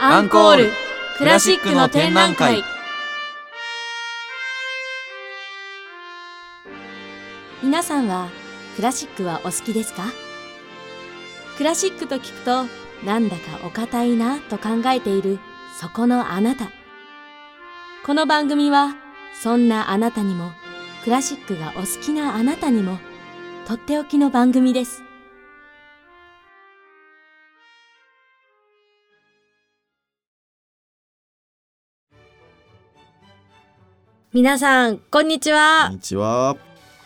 [0.00, 0.70] アンコール
[1.18, 2.62] クラシックの展覧会。
[7.62, 8.28] 皆さんは
[8.76, 10.04] クラシックはお好きですか？
[11.56, 12.64] クラシックと聞くと
[13.06, 15.38] なんだかお堅いなと考えている
[15.80, 16.70] そこのあなた。
[18.04, 18.96] この番組は
[19.40, 20.50] そんなあなたにも
[21.04, 22.98] クラシックがお好きなあなたにも
[23.66, 25.02] とっておきの番組です。
[34.34, 36.26] 皆さんこんにちはこんにちは。
[36.26, 36.56] は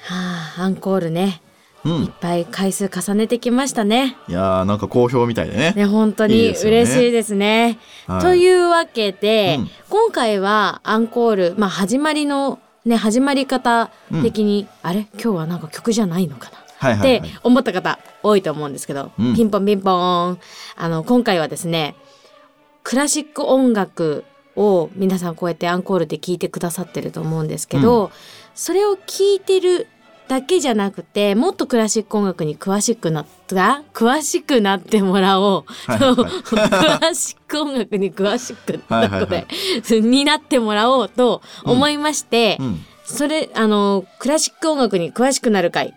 [0.08, 1.42] あ、アンコールね、
[1.84, 1.92] うん。
[2.04, 4.16] いっぱい回数重ねてきましたね。
[4.28, 5.74] いやーなんか好評みたいでね。
[5.76, 7.78] ね、本当にいいですよね嬉しいですね。
[8.06, 13.90] はいというわけで、うん今回はアンコール、まあ始まりのね、始まり方
[14.22, 15.00] 的に、あれ？
[15.12, 16.56] 今日はなんか曲じゃないのかな？
[16.56, 17.40] ってはいはいはい。
[17.42, 20.38] 思った方多いと思うんですけど、うんピンポンピンポーン。
[20.76, 21.94] あの、今回はですね、
[22.84, 24.24] クラシック音楽
[24.58, 28.10] を皆さんこうやってアンコールで聴いてくださってると思うんですけど、
[28.54, 29.86] それを聴いてる
[30.26, 35.64] だけじゃなくて、もっとクラシック音楽に詳しくなった、詳しくなってもらおう。
[35.86, 36.56] はいはいはいク
[37.00, 39.46] ラシック音楽に詳しくはいはいはい
[39.82, 42.80] これになってもらおうと思いまして、うん。
[43.04, 45.94] それ、あの、クラシック音楽に詳しくなる会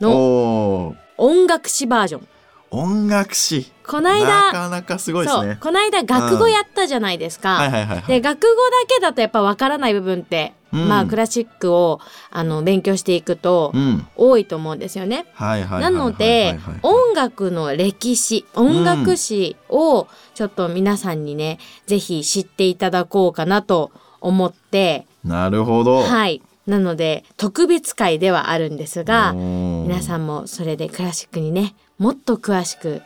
[0.00, 2.28] の音楽史バージョン。
[2.70, 3.73] 音楽史。
[3.86, 5.58] こないなだ、かなかすごいですそうね。
[5.60, 7.56] こないだ学語やったじゃないですか。
[7.56, 8.06] はいはいはいはい。
[8.06, 8.54] で学語だ
[8.88, 12.00] けだとやっぱわからない部分って、うんまあクラシックを
[12.32, 14.06] あの勉強していくとうん。
[14.16, 15.26] 多いと思うんですよね。
[15.38, 25.98] なので音楽の歴史音楽史をちょっと皆さんにね、ぜひ知っていただこうかなと思ってなるほど。
[26.00, 30.02] はいなので特別会ではあるんですが皆ん。
[30.02, 33.02] さんもそれでクラシックにねもっと詳しく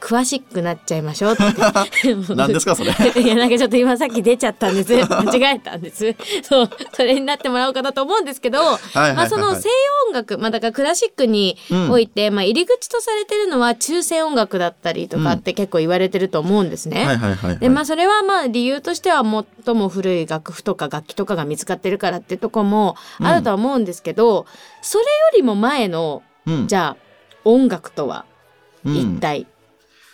[0.00, 1.44] 詳しくなっちゃいましょうって。
[2.34, 2.92] 何ですかそれ。
[3.22, 4.94] いやなんかちょっと今さっき出ちゃったんです。
[5.08, 6.14] 間違えたんです。
[6.42, 8.62] そうそれになってもらおうかなと思うんですけど、
[8.94, 9.74] まあその西洋
[10.08, 11.56] 音楽まあだからクラシックに
[11.90, 17.06] おいて、まあ入り口とされてるのは中世音楽だったりとかって結構言われてると思うんですね。
[17.60, 19.22] でまあそれはまあ理由としては
[19.64, 24.46] 最も古い楽譜とか楽器とかが見つかってるからってとこもあるとは思うんですけど、
[24.82, 26.96] それよりも前のうん、じゃあ
[27.44, 28.24] 音楽とは
[28.84, 28.96] うん。
[28.96, 29.46] 一体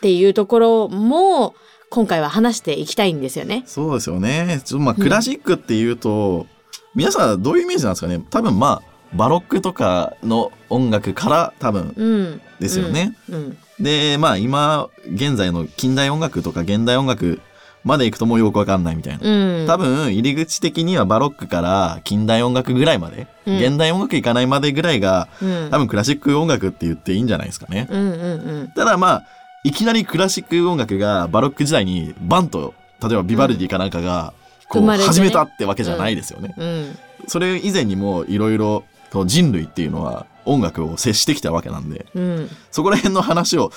[0.02, 1.54] っていうところも
[1.88, 3.62] 今回は話していきたいんですよね。
[3.66, 4.60] そうですよね。
[4.64, 6.48] ちょまあクラシックっていうと、
[6.96, 8.20] 皆さんどういうイメージなんですかね？
[8.28, 13.16] 多分まあバロックとかの音楽から多分うん、ですよね。
[13.28, 13.34] うん。
[13.36, 17.40] うんでまあ今現在の近代音楽とか現代音楽
[17.84, 19.20] まで行くともうよくわかんないみたいな。
[19.22, 27.86] うん、多分入り口的にはバロックから近代音楽ぐらいまで、うん現代音楽いかないまでぐらいがうん、多分クラシック音楽って言っていいんじゃないですかね。
[27.90, 29.26] うんうんうんただまあ
[29.64, 34.34] いきなりクラシック音楽がバロック時代にバンと例えばビバルディかなんかが
[34.68, 36.54] こう始めたってわけじゃないですよね。
[36.56, 36.98] うん。
[37.28, 38.84] それ以前にもいろいろ
[39.26, 42.06] 人類っていうのは音楽を接してきたわけなんで。
[42.14, 42.48] うん。
[42.70, 43.70] そこら辺の話を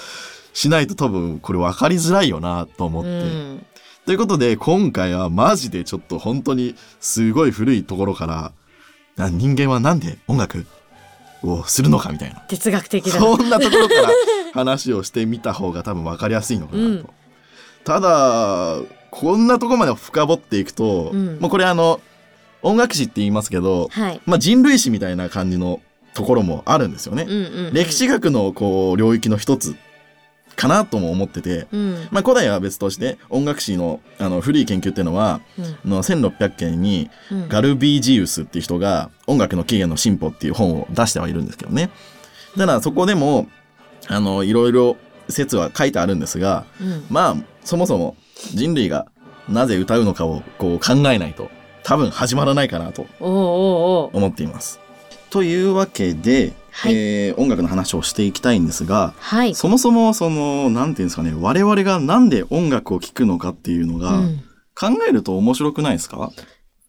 [0.54, 3.10] しないと多分これ分かりづらいよなと思って。
[3.10, 3.66] うん。
[4.06, 8.52] ということで今回はマジでちょっと本当にすごい古いところから
[9.18, 10.66] な人間はなんで音楽
[11.54, 13.20] をするのかみたいな哲学的だ。
[13.20, 14.10] そんなところから
[14.54, 16.88] 話をしてみた方が多分分かりやすいのかなと。
[16.88, 17.10] うん
[17.84, 18.80] ただ
[19.12, 22.02] こんなところまで深掘っていくと、うんもうこれあの
[22.64, 24.22] 音楽史って言いますけど、はい。
[24.26, 25.82] まあ、人類史みたいな感じの
[26.16, 27.24] ところもあるんですよね。
[27.24, 29.76] うんうんうん歴史学のこう領域の一つ
[30.56, 32.08] かなとも思ってて、うん。
[32.12, 35.66] まあ、古代は別として音楽史のあの古い研究っていうのはうん。
[35.66, 37.50] あの1600件にうん。
[37.50, 41.90] ガルビージウスっていう人が「音楽の起源の進歩」っていう本を出してはいるんですけどね。
[42.58, 43.48] ただそこでも
[44.08, 47.06] あのいろいろ説は書いてあるんですがうん。
[47.10, 48.16] まあそもそも
[48.54, 49.08] 人類が
[49.50, 51.50] なぜ歌うのかをこう考えないと
[51.84, 54.80] 多分始まらないかなと思っています。
[55.30, 59.56] というわけで、はいえー音楽の話をしていきたいんですがはい。
[59.56, 64.42] そもそもそのなんていうんですかね我々がなんで音楽を聴くのかっていうのが、うん
[64.78, 66.32] 考えると面白くないですか？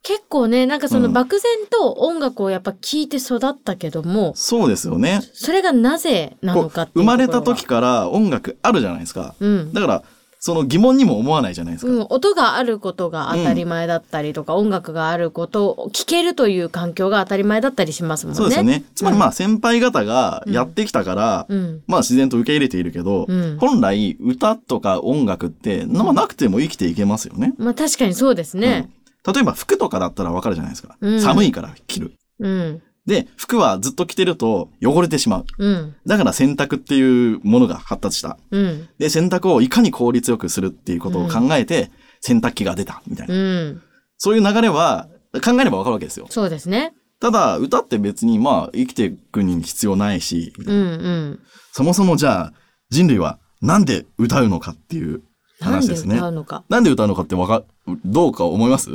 [0.03, 5.21] 結構ねなんかそのうん漠然と音楽をやっぱ聴いて育ったけども、そうですよね。
[5.35, 9.37] それがなぜなのかって生まれた時から音楽あるじゃないですか。
[9.39, 10.03] うんだから
[10.39, 11.93] その疑問にも思わないじゃないですか。
[11.93, 18.37] うん、音があることが当たり前だったりとか、音楽があることを聞けるという環境が当たり前だったりしますもんね。
[18.37, 18.85] そうですよね。
[18.95, 21.83] つまりまあ先輩方がやってきたから、うん。
[21.87, 27.55] まあ自然と受け入れているけど、うん本来歌とか音楽って、まあなくても生きていけますよね。
[27.59, 28.91] まあ確かにそうですね。
[29.27, 30.97] 例えば服とかだったらわかるじゃないですか。
[31.01, 32.13] うん寒いから着る。
[32.39, 32.83] うん。
[33.07, 35.45] で、服はずっと着てると汚れてしまう。
[35.59, 35.95] うん。
[36.07, 38.37] だから洗濯っていうものが発達した。
[38.51, 38.89] うん。
[38.99, 43.35] で、洗濯をいかに効率よくするっていうことを考えて、洗濯機が出た、みたいな。
[43.35, 43.83] うん。
[44.19, 45.09] そういう流れは
[45.45, 46.27] 考えればわかるわけですよ。
[46.31, 46.95] そうですね。
[47.21, 51.41] ただ、歌って別にまあ生きていくに必要ないし、みたいなうんうん。
[51.73, 52.53] そもそもじゃあ
[52.91, 55.23] 人類はなんで歌うのかっていう
[55.61, 56.17] なんで話ですね。
[56.17, 56.65] 歌うのか。
[56.69, 57.63] なんで歌うのかってわか、
[58.05, 58.91] どうか思います？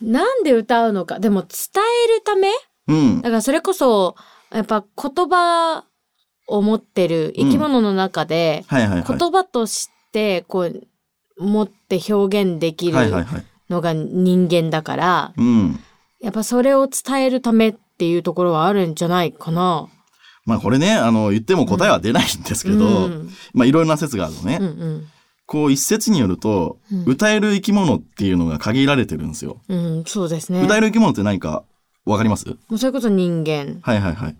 [0.00, 1.20] なんで歌うのか。
[1.20, 1.48] でも伝
[2.08, 2.48] えるため
[2.88, 3.30] うんだ。
[3.30, 4.16] からそれこそ、
[4.52, 5.84] やっぱ言葉
[6.46, 8.64] を持ってる生き物の中で。
[8.70, 10.86] 言葉として、こう、
[11.38, 12.98] 持って表現できる。
[13.72, 15.80] のが人間だから、うん。
[16.20, 19.88] やっぱそれを伝えるためっていうところはあるんじゃないかな。
[20.44, 24.58] まあこれね、あの、言っても答えは出ないんですけど、うんまあいろいろな説があるのね。
[24.60, 25.06] うんうん。
[25.46, 29.60] こう一説によると、うん歌える生き物っていうのが限られてるんですよ。
[29.68, 30.62] うん、そうですね。
[30.62, 31.64] 歌える生き物って何か
[32.04, 32.44] わかります？
[32.76, 33.78] それこそ人間。
[33.82, 34.36] はいはいはい。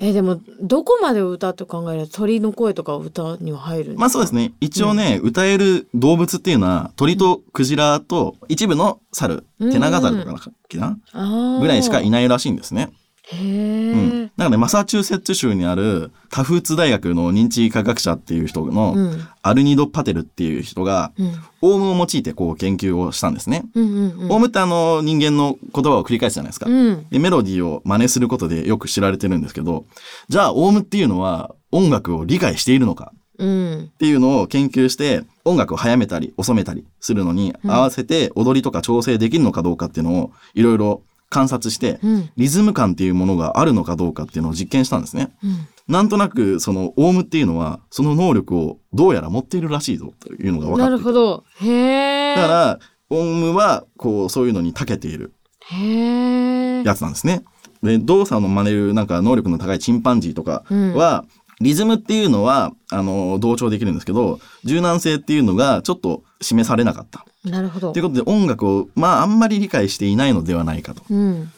[0.00, 2.06] え、でも、どこまで歌って考える？
[2.06, 4.52] と鳥の声とか歌には入るんまあそうですね。
[4.60, 12.10] 一応ね、歌える動物っていうのは、鳥とクジラと一部の猿、うんテナガザルとかな、あぐらいしかい。
[12.10, 12.90] ないらしいんですね。
[13.32, 14.22] へうえん。。
[14.24, 19.28] だからね、マサチューセッツ州にあるタフーツ大学の認知科学者っていう人の、うん。
[19.42, 21.32] アルニド・パテルっていう人が、うん。
[21.60, 23.64] オウムを用いてこう研究をしたんですね。
[23.74, 24.32] うんうんうん。
[24.32, 26.66] オウムってあの人間の言葉を繰り返すじゃないですか。
[26.70, 27.06] うん。
[27.10, 29.84] で、メロディーを真似することでよく知られてるんですけど、
[30.28, 33.90] じゃあ、オウムっていうのは音楽を理解しているのかうん。
[33.92, 42.30] っていうのを研究して、音楽を早めたり遅めたりするのにうん合わせて踊りとか調整できるのかどうかっていうのをいろいろ観察して、うん。
[42.36, 45.30] リズム感っていうものがあるのかどうかっていうのを実験したんですね。
[45.42, 45.68] うん。
[45.88, 51.44] なんとなく、その、オウムっていうのは、その能力をどうやら持っているらしいぞというのが分かなっていたるほど。
[51.60, 52.34] へえ。
[52.34, 52.78] だから、
[53.10, 55.34] オウムは、こう、そういうのに長けている
[55.70, 56.82] へえ。
[56.84, 57.42] やつなんですね。
[57.82, 61.24] で、動作の真似るなんか能力の高いチンパンジーとかは、
[61.60, 67.24] リズムっていうのは、あの、同調できるんですけど、柔軟性っていうのがちょっと示されなかった。
[67.44, 68.02] なるほどという。
[68.04, 71.02] ことで音楽を、まあ、あんまり理解していないのではないかと。
[71.10, 71.50] うん。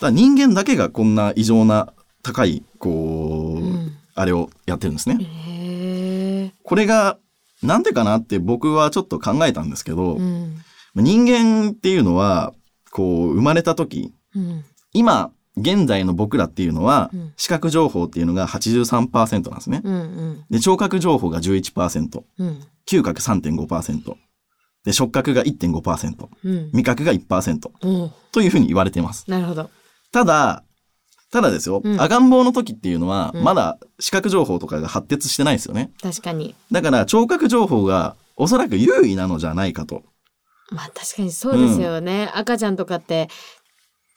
[0.00, 5.16] ら人間だけがこんな異常な高い、こう、うんあれをやってるんですね。
[5.22, 6.52] へえ。
[6.64, 7.18] これが、
[7.62, 10.56] なんでかなって僕はちょっと考えたんですけど、うん。
[10.96, 12.52] 人間っていうのは、
[12.90, 14.64] こう、生まれた時、うん。
[14.92, 19.82] 今、現在の僕らっていうのはうん、視覚情報っていうのが83%なんですね。
[19.84, 19.94] うん。
[19.94, 20.44] うん。
[20.50, 22.64] で、聴覚情報が11%、うん。
[22.86, 24.14] 嗅覚3.5%、
[24.84, 26.70] で、触覚が1.5%、うん。
[26.72, 29.30] 味覚が1%おというふうに言われています。
[29.30, 29.70] なるほど。
[30.12, 30.64] ただ、
[31.30, 35.90] ただですよ、うん赤ん坊の時っていうのは、うんまだ視覚情報とかが発達してないですよね。
[36.02, 36.54] 確かに。
[36.72, 40.04] だから、聴覚情報がおそらく優位なのじゃないかと。
[40.70, 42.30] まあ確かにそうですよね。
[42.34, 43.28] 赤ちゃんとかって、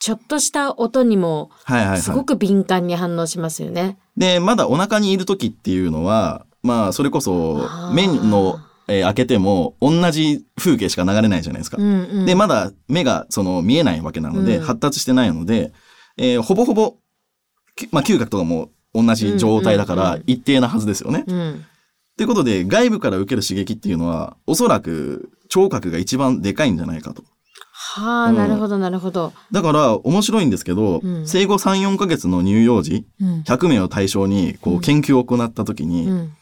[0.01, 2.01] ちょっとした音にもはいはいはい。
[2.01, 4.00] すごく敏感に反応しますよね。
[4.18, 11.77] で、まだお腹にいる時っていうのは、まあ、それこそ目の、えー開けても同じ風景しか流れないじゃないですか。
[11.80, 12.25] うんうん。
[12.25, 15.71] で、まだ目がその見えないわけなので、うん発達してないので、
[16.18, 16.95] えーほぼほぼ、
[17.75, 21.24] きまあ、嗅覚とかも同じ状態だからうんうんうん一定なはずですよね。
[21.27, 21.65] うん。
[22.18, 27.24] ということで、外部から受ける刺激っていうのは、おそらく聴覚が一番でかいんじゃないかと。
[27.93, 29.33] はあ、うんなるほどなるほど。
[29.51, 33.41] だから、面白いんですけど、うん生後3、4ヶ月の乳幼児、うん。
[33.41, 36.33] 100名を対象に、こう研究を行った時に、うん。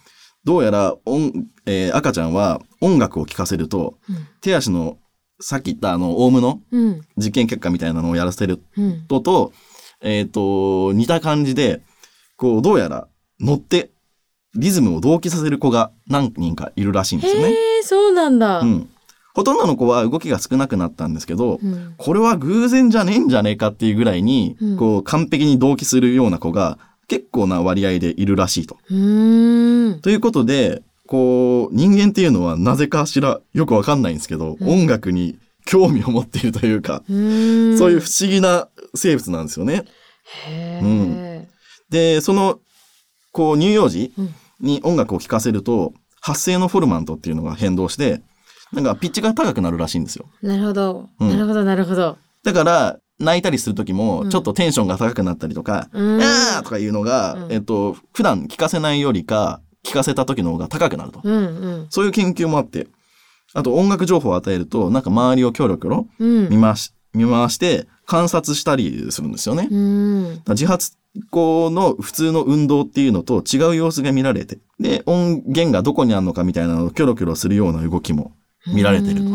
[0.43, 1.33] どうやら音、
[1.65, 4.97] えー赤ちゃんは音楽を聴かせると、うん手足の、
[5.41, 7.01] さっき言ったあの、オウムのうん。
[7.17, 9.01] 実験結果みたいなのをやらせるうん。
[9.07, 9.51] とと、
[10.01, 11.81] えっ、と、似た感じで、
[12.37, 13.07] こう、どうやら
[13.39, 13.89] 乗って、
[14.55, 17.49] リズムを同期させる子が何人かいるらしいんですよね。
[17.49, 18.59] へえ、そうなんだ。
[18.59, 18.89] うん。
[19.35, 21.93] ほとんどの子は動きが少なくなったんですけど、うん。
[21.97, 28.77] これは偶然じゃねえんじゃねえかっていうぐらいに、うんこう、完璧に同期するような子が結構な割合でいるらしいと。
[28.87, 37.11] ということで、こう、人間っていうのはなぜかしらよくわかんないんですけど、うん音楽に興味を持っているというか、う。
[37.77, 39.85] そういう不思議な生物なんですよね。
[40.47, 41.47] へえ。
[41.89, 42.59] で、その、
[43.31, 48.21] こう、乳幼児うんに音楽を聴かせると、発声のフォルマントっていうのが変動して、
[48.73, 50.25] なんかピッチが高くなるらしいんですよ。
[50.41, 51.09] なるほど。
[51.19, 52.17] うんなるほど、なるほど。
[52.43, 56.21] だから、泣いたりする時もう、んちょっとテンションが高くなったりとか、うーん。
[56.21, 61.21] あーとかいうのが、うんえっと、普段聞かせないよりか、聞かせた時の方が高くなると。
[61.23, 61.39] うんう
[61.83, 61.87] ん。
[61.89, 62.87] そういう研究もあって、
[63.53, 66.49] あと音楽情報を与えると、なんか周りをキョロキョロうん。
[66.49, 69.67] 見回し、見回して観察したりするんですよね。
[69.69, 70.41] うーん。
[70.49, 70.93] 自発
[71.31, 78.31] 行の普通の運動っていうのと違う様子が見られて、で、音源がどこにあるのかみたいなのをキョロキョロするような動きも
[78.67, 79.29] 見られていると。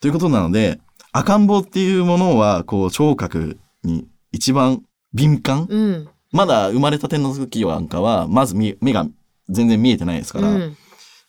[0.00, 0.80] ということなので、
[1.12, 6.08] 赤ん坊っていうものは、こう、聴覚に一番敏感、うん。
[6.32, 9.06] まだ生まれたての時なんかは、まず見目が
[9.48, 10.50] 全然見えてないですから。
[10.50, 10.76] うん。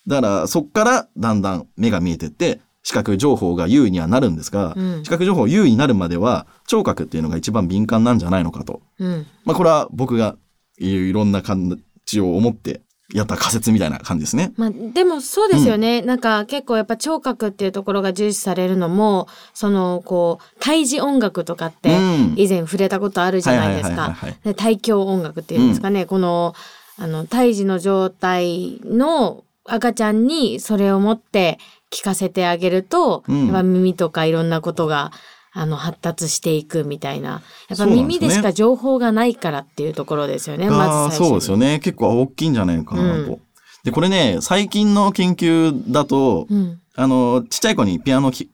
[0.07, 8.81] だから、そっからだんだん目が見えてって、視覚情報が優位にはなるんですが、うん視覚情報優位になるまでは、聴覚っていうのが一番敏感なんじゃないのかと。
[8.99, 9.27] うん。
[9.43, 10.35] まあ、これは僕が
[10.79, 12.81] いいろんな感じを思って
[13.13, 14.51] やった仮説みたいな感じですね。
[14.57, 22.33] まあ、でもそうですよね、なんか結構やっぱ聴覚っていうところが重視されるのもそのこう対峙音楽とかってうん。
[22.35, 24.01] 以前触れたことあるじゃないですか。
[24.01, 24.37] はいはい。
[24.43, 26.55] で対響音楽っていうんですかね、この
[26.97, 31.59] あの胎児の状態の赤ちゃんにそれを持って
[31.91, 33.73] 聞かせてあげると、うん。
[33.73, 35.11] 耳とかいろんなことが
[35.57, 37.41] あの発達していくみたいな。
[37.69, 41.27] やっぱ耳でしか情報がないからっていうところですよね、あまーず最初に。
[41.29, 41.79] そうですよね。
[41.79, 43.31] 結構大きいんじゃないかなと。
[43.31, 43.39] うん。
[43.85, 46.81] で、これね、最近の研究だと、うん。
[46.97, 48.51] あの、ちっちゃい子にピアノき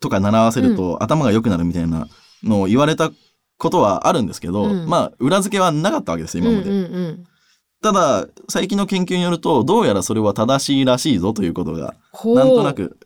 [0.00, 2.08] とか習わせると、頭が良くなるみたいな
[2.42, 3.10] のを言われた
[3.58, 4.88] ことはあるんですけど、うん。
[4.88, 6.70] まあ、裏付けはなかったわけですよ、今まで。
[6.70, 7.24] うんうんうん。
[7.82, 12.98] ただ、最近の研究によると、どうやらそれは正しいらしいぞということが、なんとなく、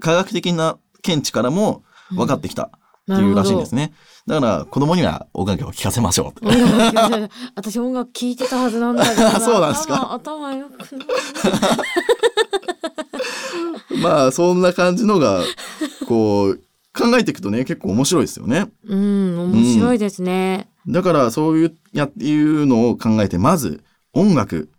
[0.00, 2.70] 科学的な見地からも分かってきた
[3.14, 3.92] っていうらしいんですね。
[4.26, 6.48] だから、子供には音楽を聴かせましょう。
[6.48, 6.54] 音
[6.94, 9.30] 楽私音楽聴いてたはずなんだけどな。
[9.40, 10.12] そうなんですか。
[10.12, 10.98] 頭頭よく
[14.02, 15.42] まあ、そんな感じのが、
[16.06, 16.60] こう、
[16.96, 18.70] 考えていくとね、結構面白いですよね。
[18.86, 24.70] うん面白いですね、だから、そういう、やっていうのを考えて、まず、音楽、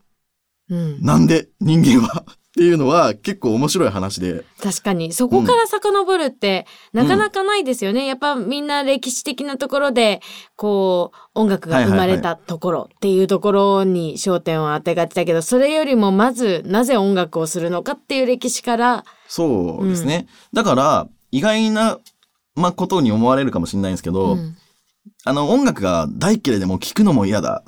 [0.69, 1.01] うん。
[1.01, 4.43] なんで人間はっていうのは結構面白い話で。
[4.61, 5.13] 確かに。
[5.13, 10.21] そこから遡るって、なかなかないですよね、やっぱみんな歴史的なところで
[10.57, 19.05] こう音楽が生まれたところっていうところに焦点を当てがちだけどそれよりもまずなぜ音楽をするのかっていう歴史から。
[19.29, 20.27] そうですね。
[20.51, 21.99] だから、意外な、
[22.55, 24.57] まあ、ことに思われるかもしれないんですけど、うん。
[25.23, 27.63] あの、音楽が大嫌いでも聴くのも嫌だ。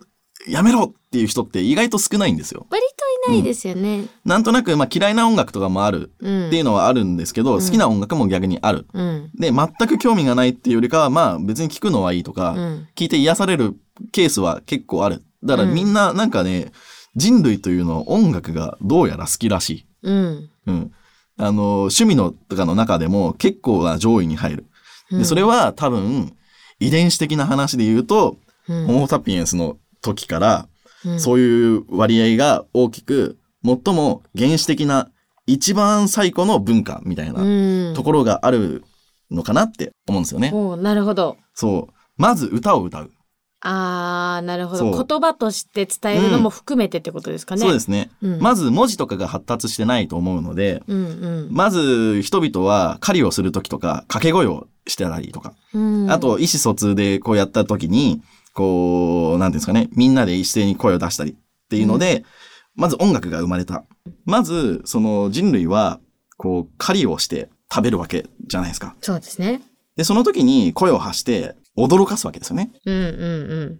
[0.47, 2.67] やめろっていう人って意外と少ないんですよ。
[2.69, 2.81] 割
[3.25, 4.05] といないですよね。
[4.25, 8.85] なんとなく、まあ、嫌いな音楽とかもあるうんっていうのはあるんですけど、うん好きな音楽も逆にある。
[8.93, 13.75] うんで、全く興味がないっていうよりかは、まあ、別に聴くのはいいとか、うん聞いて癒される
[14.11, 15.23] ケースは結構ある。
[15.43, 16.71] だからうんみんななんかね、
[17.15, 19.85] 人類というのは音楽がどうやら好きらしい。
[20.03, 20.91] うんうん。
[21.37, 24.65] あの、趣味のとかの中でも結構な上位に入る。
[25.11, 26.33] で、それは多分、
[26.79, 30.67] 遺伝子的な話で言うと、うんホモ・サピエンスの時から、
[31.05, 35.09] うんそういう割合が大きく、最も原始的な
[35.47, 38.85] 一番最古の文化みたいなうんところがある
[39.29, 40.51] のかなって思うんですよね。
[40.53, 41.35] おうなるほど。
[41.53, 41.93] そう。
[42.15, 43.11] まず歌を歌う。
[43.65, 47.61] あーなるほど言葉として伝えるのも含めてってことですかね。
[47.61, 48.11] そうですね。
[48.21, 58.21] うんまず文字とかが発達してないと思うので、うんうんまず人々は狩りをする時とか掛け声をしてたりとか、うんあと意思疎通でこうやった時に、
[58.53, 61.35] こう、なんていうんですかね、みんなで一斉に声を出したりっ
[61.69, 62.23] ていうので、
[62.75, 63.83] まず音楽が生まれた。
[64.25, 65.99] まず、その人類は、
[66.37, 68.95] こう、狩りをして食べるわけじゃないですか。
[69.01, 69.61] そうですね。
[69.95, 72.71] で、その時に声を発して驚かすわけですよね。
[72.85, 72.99] うんう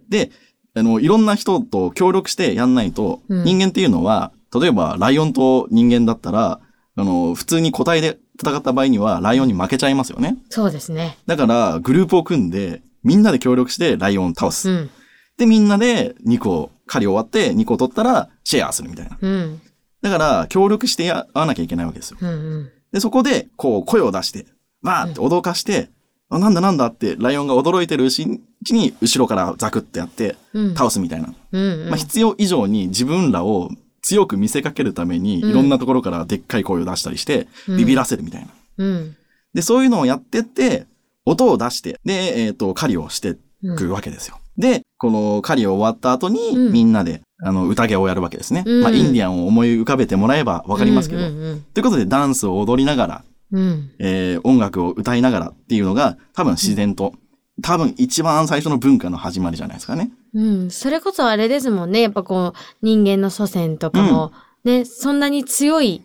[0.08, 0.30] で、
[0.76, 6.60] あの、いろんな人と協力してやんないと、うん人間っていうのは、例えばライオンと人間だったら、
[6.96, 10.36] あの、普通に個体で戦った場合にはライオンに負けちゃいますよね。
[10.50, 11.18] そうですね。
[11.26, 14.68] だから、グループを組んで、みんなで協力してライオンを倒す。
[14.70, 14.90] うん
[15.36, 19.18] で、みんなで肉を狩り終わって肉を取ったらシェアするみたいな。
[19.20, 19.60] うん
[20.00, 22.18] だから、協力してやわなきゃいけないわけですよ。
[22.20, 24.46] うんうんで、そこで、こう、声を出して、
[24.82, 25.88] わーって脅かして、
[26.28, 28.26] あなんだなんだって、ライオンが驚いてるうち
[28.70, 31.34] に、後ろからザクってやって、うん倒すみたいな。
[31.52, 33.70] うんうんまあ、必要以上に自分らを
[34.02, 38.48] 強く見せかけるために、うんいろんなところからでっかい声を出したりして、うんビビらせるみたいな。
[38.78, 39.16] うん
[39.54, 40.86] で、そういうのをやってって、
[41.26, 44.38] 音を出して、で、えっ、と、狩りをしていくわけですよ。
[44.56, 48.62] で、この狩りを終わった後に、うんみんなで、あの、宴をやるわけですね。
[48.66, 51.22] うんまあ、インディアンを思い浮かべてもらえばわかりますけど。
[51.22, 57.14] うんうんということで、ダンスを踊りながら、うんえー音楽を歌いながらっていうのが、多分自然と、
[57.62, 60.10] 多分一番最初の文化の始まりじゃないですかね。
[60.34, 62.00] うん、それこそあれですもんね。
[62.00, 64.32] やっぱこう、人間の祖先とかも、
[64.64, 66.02] ね、そんなに強い、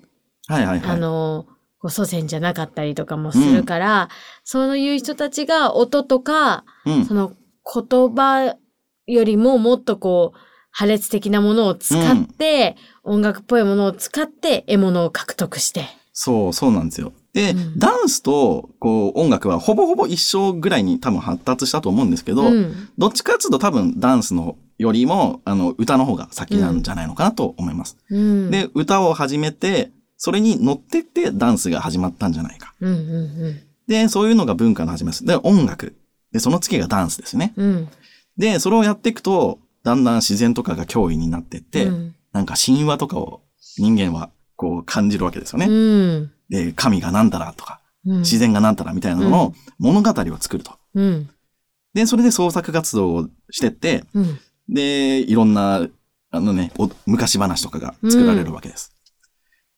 [0.48, 0.90] はいはいはい。
[0.92, 1.56] あの、こ
[1.88, 4.10] う祖先じゃなかったりとかもするから、
[4.44, 7.06] そういう人たちが音とか、うん。
[7.06, 7.34] その
[7.64, 8.56] 言葉
[9.08, 10.40] よりももっとこう、
[10.72, 15.86] 破裂的なものを使って、音楽っぽいものを使って獲物を獲得して。
[16.14, 17.14] そう、そうなんですよ。
[17.34, 17.80] で、うん。
[17.80, 22.90] ダンスと、こう、音楽はほぼほぼ一緒ぐらいに多分発達したと思うんですけど、うん。
[22.98, 27.98] どっちかっていうと多分ダンスのよりも、あの、歌の方が先なんじゃないのかなと思います。
[28.10, 32.76] うん、で、歌を始めて、それに乗ってってダンスが始まったんじゃないか。
[32.82, 35.26] うんうんで、そういうのが文化の始めです。
[35.26, 35.96] で、音楽。
[36.32, 37.54] で、その次がダンスですね。
[37.56, 37.66] うん。
[37.66, 37.90] うん。
[38.38, 43.42] で、それをやっていくと、だんだん自然とかが脅威になってって、うんなんか神話とかを
[43.80, 45.66] 人間はこう感じるわけですよね。
[45.66, 46.32] うん。
[46.48, 50.74] で、神がなんたらとか、うん自然がなんたらみたいなのの物語を作ると。
[50.94, 51.30] うん。
[51.96, 54.40] で、それで創作活動をしてって、うん。
[54.70, 55.88] で、いろんな、
[56.30, 58.94] あのね、お昔話とかが作られるわけです。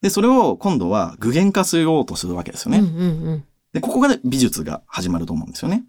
[0.01, 2.79] で、それを今度は具現化しようとするわけですよね。
[2.79, 2.89] うんう
[3.33, 3.43] ん
[3.73, 5.85] で、ここが、ね、美術が始まると思うんですよね。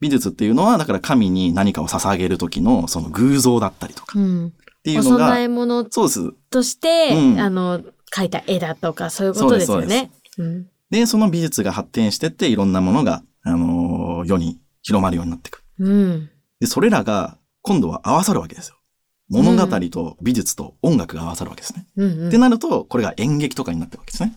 [0.00, 4.46] 美術っていうのは、だから神に何かを捧げる時のその偶像だったりとかうん。
[4.46, 5.84] っていうのが、お供え物。
[5.84, 7.80] として、うんあの、
[8.12, 10.12] 描いた絵だとか、そういうことですよね。
[10.38, 10.66] うん。
[10.90, 15.64] で、その美術が発展してって、いろんなものが、あのー世に広まるようになっていく。
[15.80, 16.30] うん。
[16.60, 18.76] で、それらが、今度は合わさるわけですよ。
[19.32, 21.86] 物語と美術と音楽が合わさるわけですね。
[21.96, 22.28] うんうん。
[22.28, 24.36] ってなると、これが演劇とかになってるわけですね。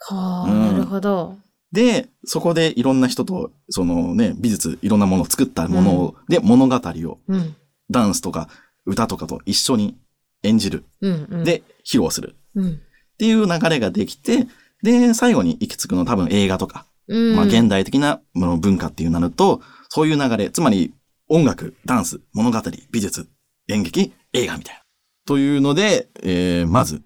[0.00, 1.36] はあ、うんなるほど。
[1.72, 7.56] で、そこでいろんな人と、そのね、美術、いろんなものを作ったものを、で、物語を、うん。
[7.90, 8.48] ダンスとか
[8.86, 9.96] 歌とかと一緒に
[10.42, 10.84] 演じる。
[11.00, 12.36] うんうん。、で、披露する。
[12.54, 12.72] うん。
[12.74, 12.76] っ
[13.18, 14.46] ていう流れができて、
[14.82, 17.36] で、最後に行き着くのは多分映画とか、うん。
[17.36, 20.92] まあ現代的なもの文化っていうなると、そういう流れ、つまり
[21.28, 22.60] 音楽、ダンス、物語、
[22.90, 23.28] 美術、
[23.68, 24.82] 演劇、映画みたいな。
[25.26, 27.02] というので、えー、まず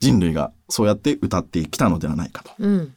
[0.00, 2.50] 人類がそうやって歌ってきたのではないかと。
[2.58, 2.94] うん。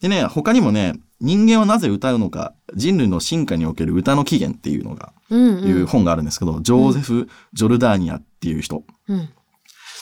[0.00, 5.58] でね、他にもね、人間はなぜ歌うのか、人類の進化における歌の起源っていうのが、うん。
[5.58, 5.68] うん。
[5.68, 8.84] いう本があるんですけど、ジョーゼフ・ジョルダーニアっていう人。
[9.08, 9.28] うん。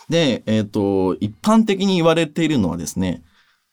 [0.09, 3.23] で、えっ、と、一般的に言われているのはですね、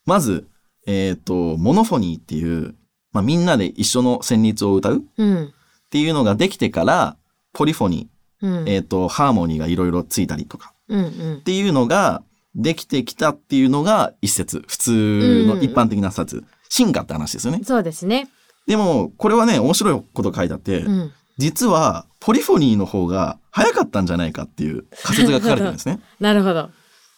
[0.05, 0.47] まず、
[0.85, 2.75] えっ、と、モノフォニーっていう、
[3.11, 5.53] まあ、みんなで一緒の旋律を歌うっうん。
[5.89, 7.17] ていうのができてから、
[7.53, 8.09] ポリフォニ
[8.41, 8.63] うん。
[8.65, 10.99] ー、えっ、と、ハーモニーがいろいろついたりとかうん。
[10.99, 11.41] うんっ。
[11.41, 12.23] ていうのが
[12.55, 14.63] できてきたっていうのが一説。
[14.67, 16.43] 普通のうん一般的な説。
[16.69, 17.61] 進化って話ですよね。
[17.63, 18.29] そうですね。
[18.67, 21.11] でも、これはね、面白いこと書いてあって、うん。
[21.37, 25.99] 実は、ポリフォニーの方が早かったんじゃないかっていう仮説が書かれてるんですね。
[26.19, 26.69] なるほど。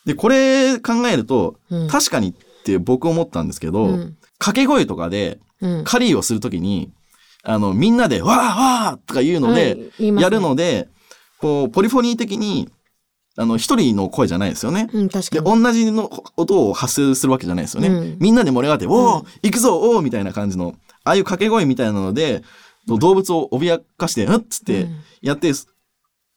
[0.05, 1.88] で、これ考えると、うん。
[1.88, 2.33] 確かにっ
[2.63, 4.17] て僕思ったんですけど、うん。
[4.38, 5.84] 掛け声とかでうん。
[5.84, 6.91] 狩りをするときに、
[7.43, 10.89] あの、みんなでわーわーとか言うので、やるので、
[11.39, 12.69] こう、ポリフォニー的に、
[13.38, 14.89] あの、一人の声じゃないですよね。
[14.93, 15.63] うん、確で、かに。
[15.63, 17.88] 同じの音を発生するわけじゃないですよね。
[17.88, 22.43] うんみんなで盛り上がって、おー行くぞおーみたいな感じの、ああいう掛け声みたいなので、
[22.88, 25.52] 動物を脅かして、うんっつってうんやって、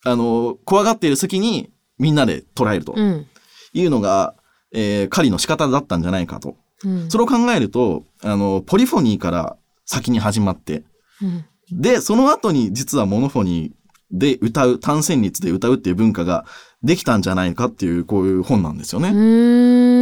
[0.04, 3.26] あの、怖がっている先にみんなで捉えるとうん。
[3.72, 4.34] いうのが、
[4.72, 6.56] えー狩りの仕方だったんじゃないかと。
[6.84, 7.10] うん。
[7.10, 10.84] それを考えると、あの、ポリフォニーから先に始まって、
[11.20, 11.44] うん。
[11.72, 13.72] で、その後に実はモノフォニー
[14.12, 16.44] で歌う、単旋律で歌うっていう文化が
[16.82, 19.12] できたんじゃないかっていう、こういう本なんですよね。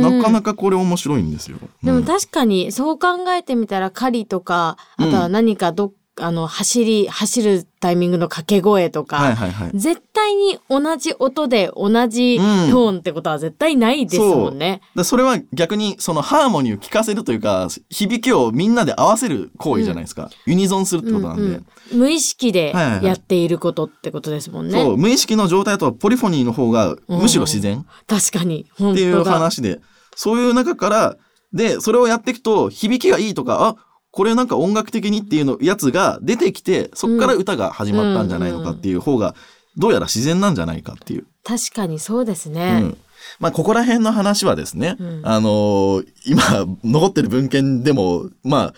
[0.01, 1.59] なかなかこれ面白いんですよ。
[1.83, 9.71] でもうん確かに、そう考えてみたら、狩りとか、あとは何かどっ、あの、走り、走るタイミングの掛け声とか、はいはいはい。
[9.75, 14.81] 絶対に同じ音で同じトうんーンってことは絶対ないですもんね。
[14.95, 20.31] でそれは逆にそのハーモニーを聞かせるというか、響きをみんなで合わせる行為じゃないですか。
[20.47, 21.43] ユニゾンするってことなんで。
[21.43, 24.81] うんうん無意識ではいはいはいやっていることってことですもんね。
[24.81, 28.67] そう、無意識の状態だとポリフォニーの方がむしろ自然確かに。
[28.79, 29.25] 本っていう。
[29.25, 29.81] 話で、
[30.15, 31.17] そういう中から、
[31.53, 33.77] で、それをやっていくと、響きがいいとか、あ、
[34.13, 39.35] これなんか音楽的にっていうのやつが出てきて、そこから歌が始まったんじゃないのかっていう方が、
[39.77, 41.27] どうやら自然なんじゃないかっていう。
[41.45, 42.81] 確かにそうですうね。
[42.81, 42.97] ん。
[43.39, 46.43] まあ、ここら辺の話はですね、うんあのー今、
[46.85, 48.75] 残ってる文献でも、まあ、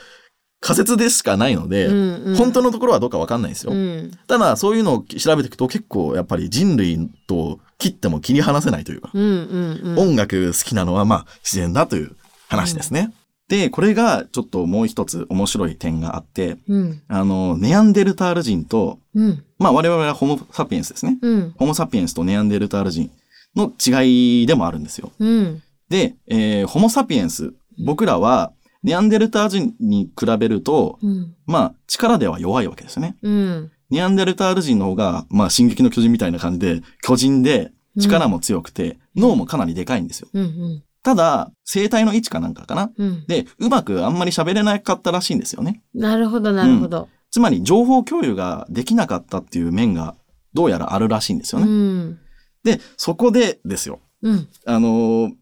[0.61, 3.73] 仮説でしかないので、うんうん本当のところはどうかわかんないですよ。
[3.73, 4.13] うん。
[4.29, 9.99] ただ、そういうのを調べていくと結構やっぱり人類と切っても切り離せないというか、うんうんうん。
[9.99, 12.17] 音楽好きなのはまあ自然だという
[12.49, 13.13] 話ですね。
[13.53, 17.03] で、これがちょっともう一つ面白い点があって、うん。
[17.07, 19.45] あの、ネアンデルタール人と、うん。
[19.59, 21.19] まあ我々はホモ・サピエンスですね。
[21.21, 21.55] うん。
[21.59, 23.11] ホモ・サピエンスとネアンデルタール人
[23.55, 25.13] の違いでもあるんですよ。
[25.19, 25.63] うん。
[25.91, 27.53] で、えーホモ・サピエンス、
[27.85, 31.35] 僕らはネアンデルタール人に比べると、うん。
[31.45, 33.17] まあ力では弱いわけですね。
[33.21, 33.71] うん。
[33.91, 40.29] ネアンデルタール人の方が、まあ進撃の巨人みたいな感じで、巨人で力も強くて、脳もかなりでかいんですよ。
[40.33, 40.43] うん。
[40.43, 40.83] うん。
[41.03, 42.91] ただ、生体の位置かなんかかな？
[42.97, 43.25] うん。
[43.27, 45.83] で、うまくあんまり喋れなかったらしいんですよね。
[45.95, 47.09] なるほど、なるほど。
[47.31, 50.15] つまり、情報共有ができなかったっていう面が、
[50.55, 51.71] どうやらあるらしいんですようね。
[51.71, 52.19] ん。
[52.63, 54.01] で、そこでですよ。
[54.23, 54.49] うん。
[54.67, 55.33] あのー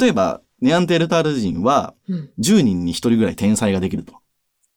[0.00, 2.30] 例えば、ネアンデルタール人は、うん。
[2.38, 4.14] 10人に1人ぐらい天才ができると。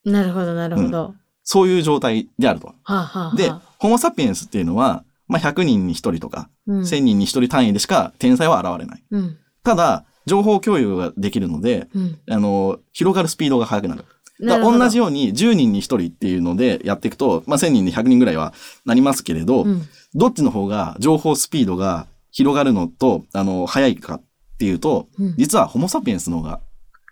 [0.05, 1.15] なるほど、なるほど。
[1.43, 2.67] そういう状態であると。
[2.67, 9.03] はあ、はあはあ、で、ホモ・サピエンスっていうのは、まあ、100人に1人とか、うん、1000人に1人単位でしか天才は現れない。
[9.12, 9.38] うん。
[9.63, 12.19] ただ、情報共有ができるので、うん。
[12.29, 14.05] あのー広がるスピードが速くなる。
[14.41, 18.53] 同じように10人に1人っていうのでやっていくと、まあ、1000人で100人ぐらいは
[18.86, 19.81] なりますけれど、うん
[20.13, 24.23] どっちの方が情報スピードが広がるのと、あの、速いかっ
[24.60, 26.60] ていうと、うん実はホモ・サピエンスの方が、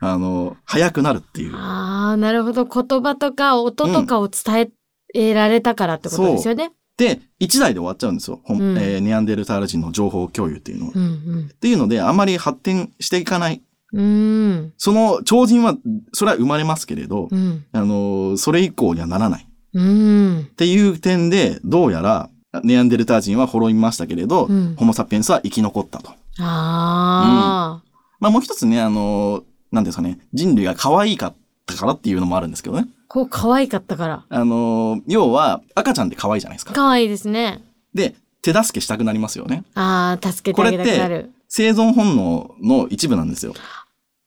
[0.02, 1.56] あの、速くなるっていう。
[1.56, 2.66] ああ、なるほど。
[2.66, 4.72] 言葉とか音とかを伝
[5.14, 6.72] えられたからってことですよね。
[7.00, 8.42] で、1台で終わっちゃうんですよ。
[8.50, 10.92] うんえーネアンデルタール人の情報共有っていうのは。
[10.94, 13.62] うっんていうので、あまり発展していかない。
[13.94, 14.02] うん。
[14.02, 14.04] う
[14.50, 14.74] ん。
[14.78, 15.78] その超人は、
[16.14, 17.64] それは生まれますけれど、うん。
[17.72, 19.48] あの、それ以降にはならない。
[19.74, 20.40] うん。
[20.42, 22.30] っていう点で、どうやら、
[22.64, 26.12] ネアンデルター人は滅びましたけれど、うんホモ・サピエンスは生き残ったと。
[26.40, 27.84] ああ。
[28.20, 31.36] まあもう一つね、あの、なんですかね、人類が可愛かっ
[31.76, 32.88] たからっていうのもあるんですけどね。
[33.08, 34.26] こう可愛かったから。
[34.30, 36.74] あの、要は赤ちゃんって可愛いじゃないですか。
[36.74, 37.64] 可愛いですね。
[37.94, 39.64] で、手助けしたくなりますよね。
[39.76, 41.32] ああ、助けてあげたくなる。
[41.48, 43.54] 生存本能の一部なんですよ。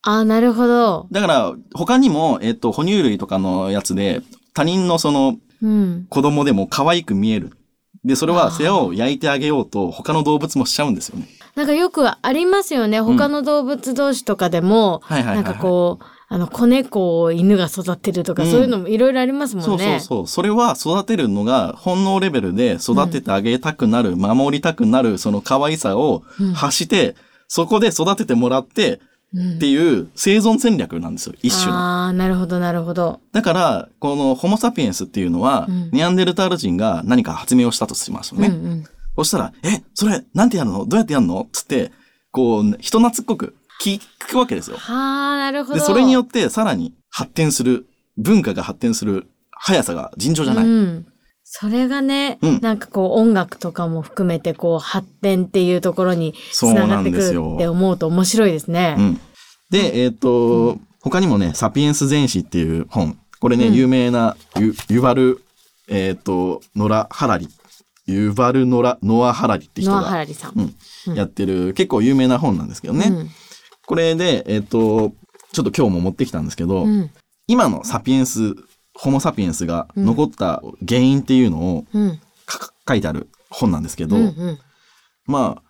[0.02, 1.06] ああ、なるほど。
[1.12, 4.20] だから、他にも、えっと、哺乳類とかのやつで、
[4.52, 6.06] 他人のそのうん。
[6.10, 7.52] 子供でも可愛く見える。
[8.04, 11.28] で、それは世話を焼いてあげようと他の動物もしちゃうんですよね。
[11.54, 13.00] なんかよくありますよね。
[13.00, 15.02] 他の動物同士とかでも。
[15.08, 20.00] なんかこう、あの、子猫を犬が育てるとか、うんそういうのもいろいろありますもそうそうんね。
[20.00, 20.26] そう。
[20.26, 27.16] それは育てるのが本能レベルで育ててあげたくなる、守りたくなる、その可愛さをうん発して、
[27.48, 29.00] そこで育ててもらって
[29.34, 31.34] うんっていう生存戦略なんですよ。
[31.42, 31.78] 一種の。
[31.78, 33.20] ああ、なるほど、なるほど。
[33.32, 38.48] だから、このホモ・サピエンスっていうのは、うんネアンデルタール人が何か発明をしたとしますよね。
[38.48, 38.84] うんうん。
[39.16, 40.86] そしたら、え、それ、なんてやるの？
[40.86, 41.46] どうやってやるの？
[41.52, 41.92] つって、
[42.30, 44.76] こう、人懐っこく聞くわけですよ。
[44.76, 44.94] は
[45.34, 45.78] あ、なるほど。
[45.78, 50.64] で、それによってさらに発展する、文化が発展する速さが尋常じゃない。
[50.64, 51.06] うん。
[51.44, 58.94] それがね、うんなんかこう音楽とかも含めてこう発展っていうところにつなながってくるって思うと面白いですね。
[58.98, 59.20] うん。
[59.70, 63.18] で、えっ、と、他にもね、サピエンス全史っていう本。
[63.40, 65.42] これね、うん有名なユ、ユバル、
[65.88, 67.48] えっ、と、ノラ・ハラリ。
[68.06, 70.24] ユバル・ノラ、ノア・ハラリって人ノア・ハが、
[70.56, 73.10] うんやってる、結構有名な本なんですけどね。
[73.82, 75.12] うんこれで、えっ、と、
[75.52, 77.10] ちょっと今日も持ってきたんですけど、うん。
[77.48, 78.54] 今のサピエンス、
[78.94, 82.20] ホモ・サピエンスが残った原因っていうのをうん。
[82.46, 84.58] か書いてある本なんですけど、うんうん。
[85.26, 85.62] まあ、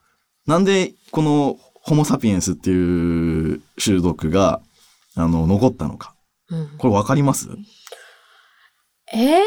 [0.47, 4.61] なんでこのホモ・サピエンスっていう種族が、
[5.15, 6.15] あの、残ったのか。
[6.51, 7.49] うんこれわかります？
[9.13, 9.41] え？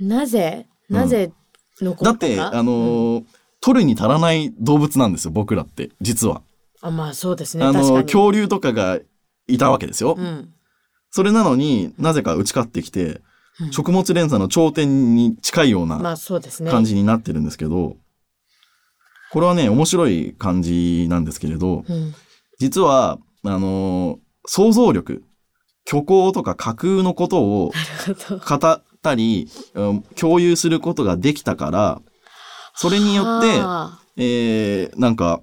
[0.00, 0.66] なぜ？
[0.88, 1.32] なぜ
[1.80, 3.22] 残ったか、だって、あの、
[3.60, 6.42] 取るに足らない動物なんですよ、僕らって、実は。
[6.88, 7.64] あ、まあそうですね。
[7.64, 8.02] あの。
[8.02, 8.98] 恐竜とかが
[9.46, 10.14] いたわけですよ。
[10.18, 10.52] うん。
[11.10, 13.06] それなのになぜか打ち勝ってきて、
[13.60, 15.98] うん食物連鎖の頂点に近いような。
[16.70, 17.96] 感じになってるんですけど、
[19.32, 22.14] これはね、面白い感じなんですけれど、うん。
[22.60, 25.24] 実は、あの、想像力、
[25.88, 27.72] 虚構とか架空のことを。
[28.48, 32.00] 語ったり、うん共有することができたから、
[32.74, 35.42] それによって、はあえー、なんか、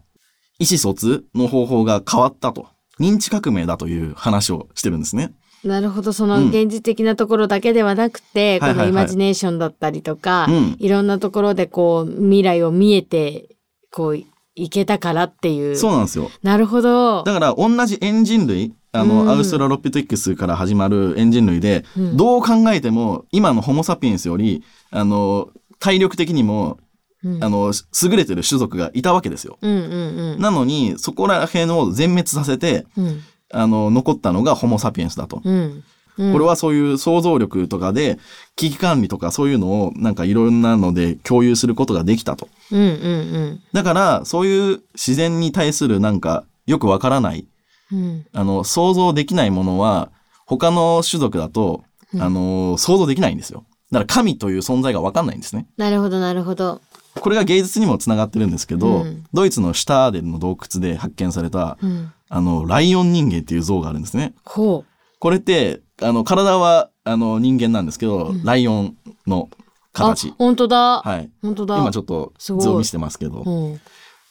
[0.60, 2.68] 意思疎通の方法が変わったと。
[3.00, 5.34] 認知革命だという話をしてるんですね。
[5.64, 6.14] なるほど。
[6.14, 13.50] そのうん現実的なところだけではなくて、はいはいはいこのイマジネーションだったりとか、うんいろんなところでこう未来を見えて、
[13.92, 14.18] こう
[14.56, 15.76] いけたからっていう。
[15.76, 16.30] そうなんですよ。
[16.44, 17.24] なるほど。
[17.24, 26.78] だから同じエンジン類、あの、うんアウストラロピティクスから始まるエンジン類で、うんどう考えても今のホモ・サピエンスより、あの、体力的にも、
[27.26, 29.58] うんあの、優れてる種族がいたわけですよ。
[29.62, 33.06] うんうんなのに、そこら辺を全滅させて、うん。
[33.08, 33.22] うん。
[33.52, 35.42] あの、残ったのがホモ・サピエンスだと。
[35.44, 35.54] うん。
[36.18, 38.20] うんこれはそういう想像力とかで、
[38.56, 42.48] 危機管理とかそういうのをなんかいろんなので共有することができたと。
[42.72, 47.46] うんうんだから、そういう自然に対するなんかよくわからない、
[47.92, 47.98] うん。
[47.98, 48.26] うん。
[48.32, 50.10] あの、想像できないものは、
[50.46, 51.84] 他の種族だと、
[52.14, 53.66] うんあの、想像できないんですよ。
[53.92, 55.68] だから神という存在がわかんないんですね。
[55.78, 56.82] なるほどなるほど。
[57.20, 62.14] これが芸術にもつながってるんですけど、うんドイツのシュターデンの洞窟で発見された、うん。
[62.30, 64.34] あの、ライオン人間っていう像があるんですね。
[64.46, 64.86] ほ
[65.20, 68.98] これって、あの、体は、あの、人間なんですけど、うんライオン
[69.28, 69.56] のう。
[69.92, 70.36] 形あ、。
[70.38, 71.02] 本当だ。
[71.02, 71.30] はい。
[71.42, 71.78] 本当だ。
[71.78, 73.82] 今ちょっと図を見せてますけど、うん。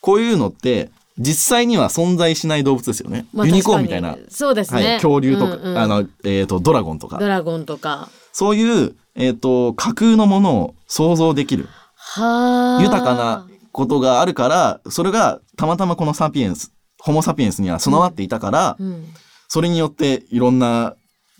[0.00, 3.26] こういうのって、実際には存在しない動物ですよね。
[3.32, 4.16] まあユニコーンみたいな。
[4.28, 4.84] そうですね。
[4.84, 7.18] はい、恐竜とか、うんうんあの、えっ、と、ドラゴンとか。
[7.18, 8.08] ドラゴンとか。
[8.32, 11.68] そういう、えっ、と、架空のものを想像できる。
[12.14, 12.82] はあ。
[12.82, 19.06] 豊かなことがあるから、それがたまたまこのサピエンス、ホモ・サピエンスには備わっていたから、うん。
[19.48, 20.94] それによっていろんな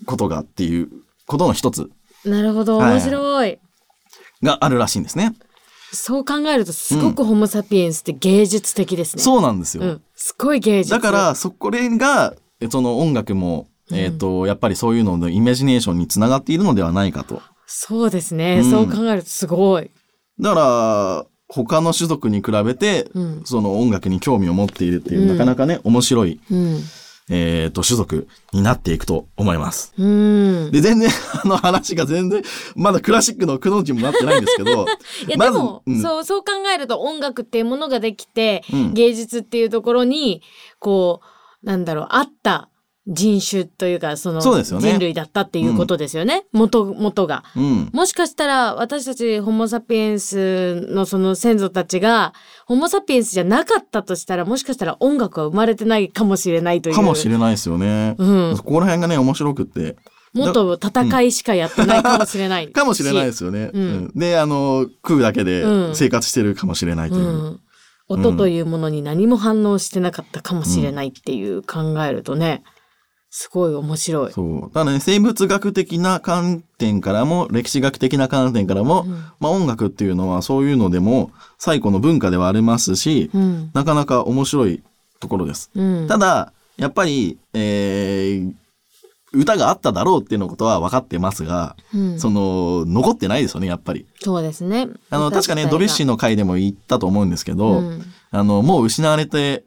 [0.05, 0.89] ことがっていう
[1.25, 1.89] ことの一つ
[2.25, 2.77] なるほど。
[2.77, 3.59] はい面白い。
[4.43, 5.33] があるらしいんですね。
[5.93, 9.23] そう考えると、すごくホモ・サピエンスって芸術的ですね。
[9.23, 9.83] そうなんですよ。
[9.83, 10.01] うん。
[10.15, 10.91] すごい芸術。
[10.91, 17.41] だから、そこれが、えその音楽も、うんえっ、と、やっぱりそういうののイメジネーションにつながっているのではないかと。
[17.67, 18.61] そうですね。
[18.63, 19.89] うんそう考えるとすごい。
[20.39, 23.41] だから、他の種族に比べて、うん。
[23.45, 26.79] その音楽に興味を持っているっていう、うんなかなかね、面白い、うん。
[27.29, 29.93] えっ、と、種族になっていくと思います。
[29.97, 30.71] うん。
[30.71, 31.09] で、全然、
[31.43, 32.43] あの話が全然、
[32.75, 34.85] まだクラシックの苦の字もなってないんですけど、
[35.27, 40.41] いや、まずでも、うんそう、そう考えると音楽っていうものができて、うん芸術っていうところに、
[40.79, 41.21] こ
[41.63, 42.69] う、なんだろう、あった
[43.07, 46.45] 人種というか、その、人類だったっていうことですよね。
[46.51, 47.43] 元、元が。
[47.55, 47.89] うん。
[47.93, 52.33] もしかしたら、私たちホモ・サピエンスのその先祖たちが、
[52.65, 56.95] ホモ・サピエンスじゃなかったとしたら、もしかしたら音楽は生まれてないかもしれないという。
[56.95, 58.15] かもしれないですよね。
[58.17, 59.97] うんそこら辺がね、面白くって。
[60.33, 62.67] もっと戦いしかやってないかもしれない。
[62.73, 63.69] かもしれないですよね。
[63.71, 67.27] うんうんで、あの、食うだけでうん生活してるかもしれないというう。
[67.27, 67.59] ん。
[68.07, 72.63] 音というものに何も反応してなかったかもしれないっていう考えるとね、
[73.37, 74.31] すごい面白い。
[74.31, 74.71] そう。
[74.71, 83.71] ただね、生物学的な観点からも、歴史学的な観点からも、うんまあ音楽っていうのはそういうのでも、最古の文化ではありますし、うん。
[83.73, 84.81] なかなか面白い
[85.19, 85.69] ところです。
[85.75, 86.07] うん。
[86.07, 88.53] ただ、やっぱり、えー
[89.33, 94.05] 歌があっただろうっていうのことは分かってますが、うんその、残ってないですよね、やっぱり。
[94.21, 94.87] そうですね。
[95.09, 97.83] あの、確かね、ドビュッシーのの回でも言ったと思うんですけど、
[98.31, 99.65] あの、もう失われて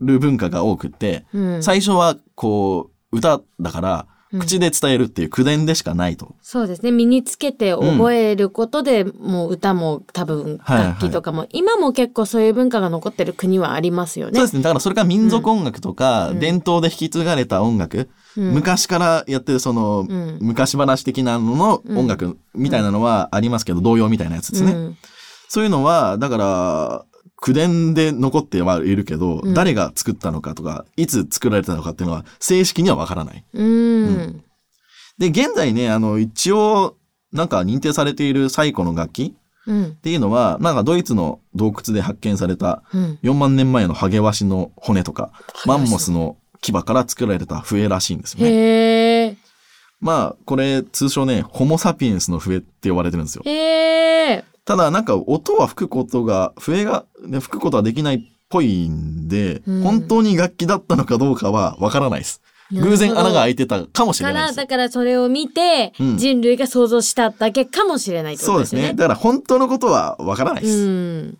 [0.00, 6.36] る文化が多くって、うん、最初は、こう、歌だから、うん口で伝えるっていう口伝でしかないと。
[6.40, 6.92] そうですね。
[6.92, 14.34] 身につけて覚えることで、もう歌も多分はいはい楽器とかも、今も結構そういう文化が残ってる国はありますよね。
[14.36, 14.62] そうですね。
[14.62, 24.70] だからそれが民族音楽とか、うん伝統で引き継がれた音楽、うん昔からやってるその、うん昔話的なのの音楽みたいなのはありますけど、童謡みたいなやつですね。
[24.70, 24.96] うん
[25.52, 27.04] そういうのは、だから、
[27.40, 33.44] 口伝で残ってはいるけど、うん誰が作ったのかとか、いつ作られたのかっていうのは、正式にはわからない。
[33.52, 34.44] うん。
[35.18, 36.96] で、現在ね、あの、一応、
[37.32, 39.34] なんか認定されている最古の楽器
[39.66, 39.88] うんっ。
[39.90, 43.18] ていうのは、なんかドイツの洞窟で発見されたうん。
[43.22, 45.32] 4万年前のハゲワシの骨とか、
[45.66, 48.50] マンモスの牙から作られた笛らしいんですよね。
[48.50, 49.36] へえ。
[50.00, 53.42] まあ、これ通称ね、ホモサピエンスの笛って呼ばれてるんですよ。
[53.44, 54.44] へえ。
[54.64, 62.42] ただなんか音は吹くことが、笛が、ね、吹くことはできないっぽいんで、うん本当に楽器だったのかどうかはわからないです。
[62.72, 64.66] 偶然穴が開いてたかもしれないですだ。
[64.66, 68.94] からそれを見て、うん人類が想像しただけかもしれないってこそうですね。
[68.94, 70.86] だから本当のことはわからないでうす。
[70.88, 71.38] ん。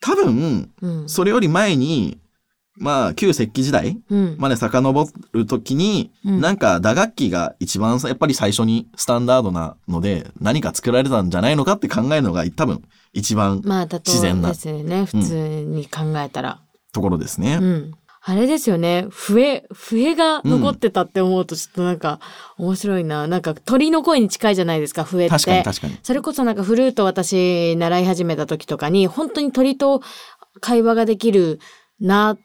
[0.00, 1.08] 多分、うん。
[1.08, 2.18] それより前に、
[2.76, 4.36] まあ、旧石器時代うん。
[4.38, 12.82] まで遡るときに、うんなんか打楽器が一番さやっぱり最初にスタンダードなので、何か作られたんじゃないのかって考えるのが多分
[13.12, 15.04] 一番まあ、だと自然なですよね。
[15.04, 16.60] 普通に考えたら。
[16.92, 17.58] ところですね。
[17.60, 17.92] うん。
[18.26, 19.06] あれですよね。
[19.10, 22.20] 笛、笛が残ってたって思うとちょっとなんか
[22.56, 23.26] 面白いな。
[23.26, 25.30] なんか鳥の声に近いじゃないですか、笛って。
[25.30, 25.98] 確かに確かに。
[26.02, 30.02] それこそなんかフルート私習い始めた時とかに本当に鳥と
[30.60, 31.60] 会話ができる
[32.00, 32.42] なって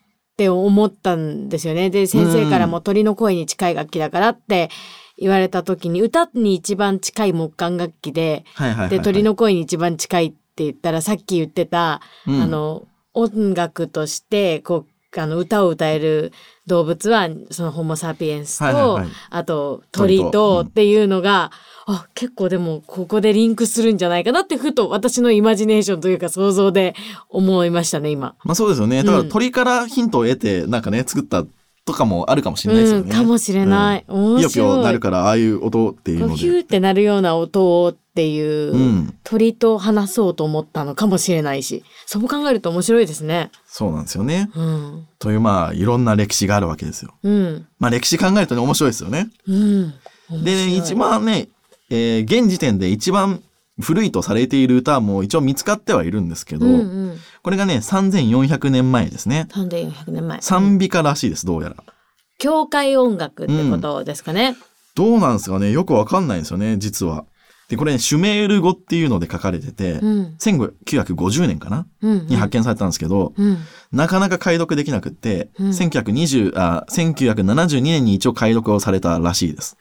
[0.48, 1.90] 思ったんですよね。
[1.90, 4.70] で、先生からも鳥の声に近い楽器だからって
[5.18, 8.46] 言われた時に歌に一番近い木管楽器で。
[8.90, 16.32] で、鳥の声に一番近いって言ったらさっき言ってた、うんあの、音楽として、こう、あの、歌を歌える
[16.68, 21.52] 動物は、そのホモ・サピエンスと、はいはいはいあと鳥鳥とっていうのが、
[21.86, 26.94] あ、結構でもここでリンクするんじゃないかなってふと私のイマジネーションというか想像で
[27.30, 28.36] 思いましたね、今。
[28.44, 28.98] まあそうですよね。
[29.04, 31.46] だからうん鳥からヒントを得て、なんかね、作った
[31.90, 33.16] とかもあるかもしれないですようん、ね。
[33.16, 34.06] かもしれない。
[34.08, 34.36] うん。
[34.36, 34.84] 面ピヨピヨ白。
[34.84, 36.36] ないるから、ああいう音っていうので。
[36.36, 39.14] ヒューってなるような音をっていう、うん。
[39.24, 43.50] 鳥と話そうと思ったのかもしれないし、そう考えると面白いですね。
[43.66, 44.52] そうなんですよね。
[44.56, 45.08] うん。
[45.18, 47.14] という、まあ、いろんな歴史があるわけですよ。
[47.24, 47.68] うん。
[47.80, 49.30] まあ歴史考えるとね、面白いですよね。
[49.48, 49.94] うん。
[50.30, 51.48] 面で、白い一番ね、
[51.90, 53.42] えー現時点で一番
[53.82, 56.78] 古いとされている歌も一応見つかってはいるんですけど、うんう
[57.14, 57.18] ん。
[57.44, 59.48] これがね、3400年前ですね。
[59.52, 60.42] 3400年前。
[60.42, 61.76] 賛美歌らしいです、どうやら。
[62.38, 64.56] 教会音楽ってことですかね。
[64.96, 67.26] どうなんですかねよくわかんないんですよね、実は。
[67.70, 70.36] で、これ、ね、シュメール語っていうので書かれてて、うん。
[70.40, 71.86] 1950年かな？
[72.02, 72.26] うん。
[72.26, 73.58] に発見されたんですけど、うん。
[73.92, 79.78] なかなか解読できなくって、うん1920あ1972年に一応解読をされたらしいです。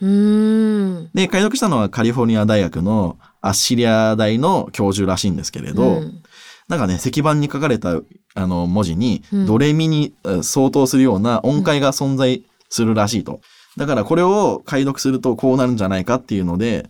[1.14, 6.22] で、解読したのはカリフォルニア大学のアッシリア大の教授らしいんですけれど、うん
[6.68, 8.00] なんかね、石板に書かれた
[8.34, 9.46] あの文字に、うん。
[9.46, 13.40] ドレミにえー相当するような音階が存在するらしいと。
[13.76, 16.88] だからこれを解読するとこうなるんじゃないかっていうので、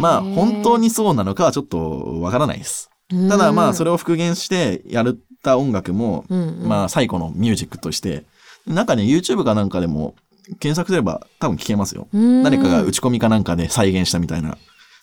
[0.00, 2.90] まあ本当にそうなのかはちょっとわからないです。
[3.28, 6.24] ただまあそれ、れを復元してやった音楽も、
[6.62, 8.24] まあ最古のミュージックとして、
[8.66, 10.14] なんかね YouTube かなんかでも
[10.60, 12.08] 検索すれば多分聞けますよ。
[12.12, 12.42] うん。
[12.42, 14.56] 誰かが打ち込みかなんかで再現したみたいな、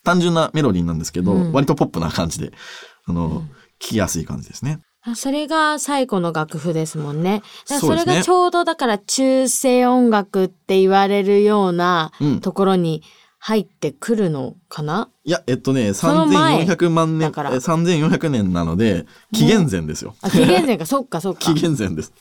[0.04, 1.52] 単純なメロディーなんですけど、うん。
[1.52, 2.52] 割とポップな感じで、
[3.06, 3.46] あの、聞
[3.80, 4.80] きやすい感じですね。
[5.02, 7.42] あそれが最古の楽譜ですもんね。
[7.68, 13.02] だからそれがちょうどだから中世音楽って言われるようなうんところに
[13.40, 20.14] 入ってくるのかな、いや、えっとね、の前3400万年、だからえ3400年なので、紀元前ですよ。
[20.22, 21.40] あ、紀元前か、 そっかそっか。
[21.40, 22.12] 紀元前です。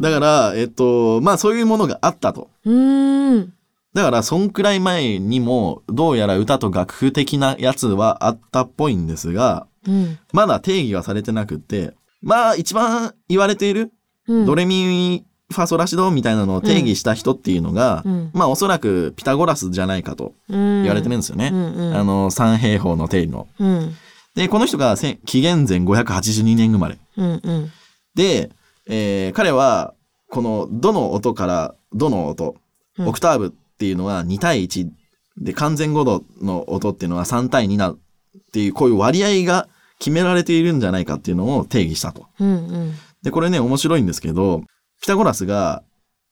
[0.00, 2.48] だから、えっと、まあそういうものがあったと。
[2.64, 3.52] うーん。
[3.94, 10.18] だから、そんくらい前にも、どうやら歌と楽譜的なやつはあったっぽいんですが、うん。
[10.32, 13.92] まだ定義はされてなくって、まあ一番言われている、
[14.26, 21.50] うん、ドレミファソラシドみたいなのを定義した人っていうのが、うんまあおそらくピタゴラスじゃないかと言言われてるんですよね。
[21.52, 23.46] うんうんあの、三平方の定理の。
[23.58, 23.94] うん。
[24.34, 26.98] で、この人がせ紀元前582年生まれ。
[27.16, 27.70] うんうん。
[28.14, 28.50] で、
[28.86, 29.94] えー彼は、
[30.30, 32.56] この、どの音から、どの音、
[32.98, 34.88] うんオクターブっていうのは2対1
[35.38, 37.96] で、完全5度の音っていうのは3対2なっ
[38.52, 42.26] ていう、こういう割合が決められているんじゃないかっていうのを定義したと。
[42.38, 42.94] うんうん。
[43.22, 44.62] で、これね、面白いんですけど、
[45.00, 45.82] ピタゴラスが、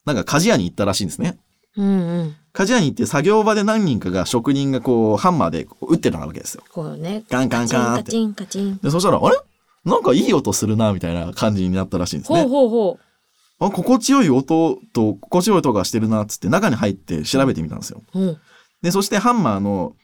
[0.04, 1.38] なんか鍛冶屋に行ったらしいんですね。
[1.76, 2.36] うんうん。
[2.54, 6.62] 鍛冶屋に行って作業場で何人かが職人がこう、ハンマーで打ってたわけですよ。
[6.70, 7.24] こうね。
[7.28, 8.04] カンカンカンって。
[8.04, 8.78] カチンカチン。
[8.78, 9.36] で、そしたら、あれ？
[9.84, 12.44] なんかいい音するな、みたいな感じになったらしいんですほうね。
[12.44, 12.98] ほうほ
[13.66, 18.02] あ、心地よい音と、心地よい音がしてるな、つって中に入って調べてみたんですよ。
[18.14, 18.20] う。
[18.20, 18.38] うん。
[18.82, 19.94] で、そしてハンマーの、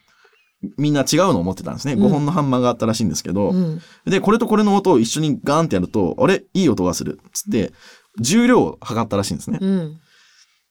[0.76, 1.94] みんな違うのを持ってたんですね。
[1.94, 3.80] うん5本のハンマーがあったらしいんですけど、うん。
[4.06, 7.20] で、これとこれの音を一緒にガーンってやると、あれいい音がする。
[7.32, 7.72] つって、
[8.20, 9.58] 重量を測ったらしいんですね。
[9.60, 10.00] うん。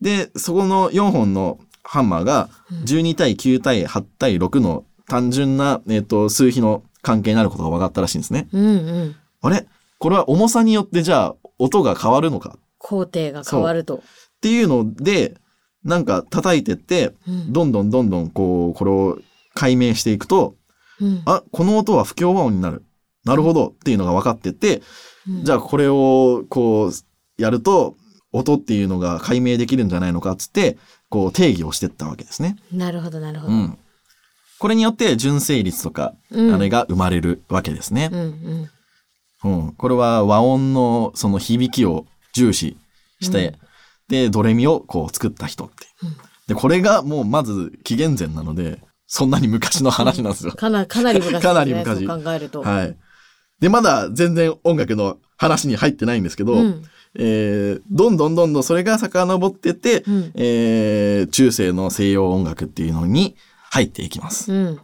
[0.02, 2.50] で、そこの4本のハンマーが、
[2.86, 8.50] 12対9対8対6の単純な、えっ、と、数比の関係になることが分かったらしいんですね。
[8.52, 8.70] うんう
[9.06, 9.16] ん。
[9.42, 9.66] あれ？
[10.00, 13.98] これは重さによってじゃあ、音が変わるのか工程が変わると。
[13.98, 14.02] っ
[14.42, 15.36] ていうので、
[15.84, 19.20] なんか叩いてって、うんどんどんどんどんこう、これを
[19.54, 20.56] 解明していくと、
[21.00, 21.22] うん。
[21.26, 22.84] あ、この音は不協和音になる。
[23.24, 24.82] なるほどっていうのが分かってって、
[25.28, 26.92] うんじゃあこれをこう、
[27.42, 27.96] やると、
[28.34, 30.78] 音っていうのが解明できるんじゃないのかっつって、
[31.10, 32.58] こう定義をしてったわけですね。
[32.72, 33.54] なるほどなるほど。
[33.54, 33.78] うん。
[34.60, 38.16] これによって純正率とか、うんあれが生まれるわけですねう。
[38.16, 38.70] ん
[39.44, 39.74] うん。
[39.74, 42.06] これは和音のその響きを
[42.38, 42.78] 重視
[43.22, 43.56] して、
[44.08, 45.74] で、ドレミをこう作った人って。
[46.48, 50.54] で、これがもうまず紀元前なので、そんなに昔の話なんですよ。
[50.54, 51.42] かな、かなり昔ね。
[51.42, 52.62] かなり昔考えると。
[52.62, 52.98] はい。
[53.60, 56.84] で、まだ全然音楽の話に入ってないんですけど、うん
[57.20, 63.36] えーどんどんどんどんそれが遡ってって、うんえー中世の西洋音楽っていうのに
[63.72, 64.52] 入っていきます。
[64.52, 64.80] うん。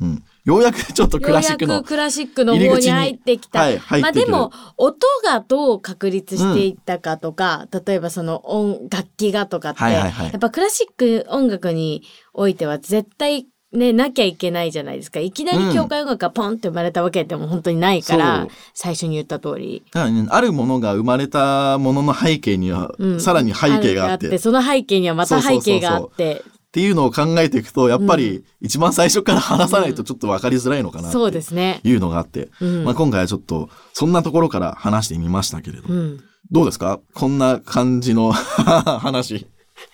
[0.00, 0.24] うん。
[0.44, 3.60] ようやくちょっとクラシックのようやくクラシックの方に入ってきた。
[3.60, 10.26] はいまあでも、音がどう確立していったかとか、例えばその音、楽器がとかって、はいはいはい。
[10.26, 12.02] やっぱクラシック音楽に
[12.34, 15.18] おいては絶対ね、なきゃいけないじゃないですか。
[15.18, 19.82] いきなり教会音楽がポンって生まれたわけでも本当にないから、そう最初に言った通り。
[19.92, 23.20] だからね、あるものが生まれたものの背景には、うん。
[23.20, 26.80] さらに背景があって、っその背景にはまた背景があそうって。
[26.80, 31.80] ていうのを考えていくと、やっぱり一番最初から話さないとちょっと分かりづらいのかなってそうですね。
[31.84, 36.24] いうのがあって、うんまあ、今回はちょっとそんなところから話してみましたけれど、うん。
[36.50, 37.00] どうですか？
[37.14, 39.46] こんな感じの 話。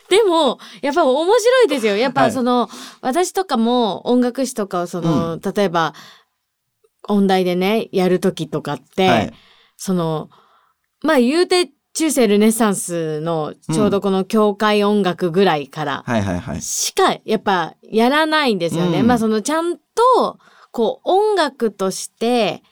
[0.08, 1.96] でも、やっぱ面白いですよ。
[1.96, 2.68] やっはいぱその、
[3.00, 5.94] 私とかも音楽史とかをその、例えば、
[7.08, 9.32] 音大でね、やるときとかって、はい
[9.76, 10.30] その、
[11.02, 16.04] まあ言うて中世ルネサンスのちょうどこの教会音楽ぐらいから。
[16.61, 19.00] しかやっぱやらないんですよね。
[19.00, 20.38] うんまあそのちゃんと、
[20.70, 22.62] こう音楽として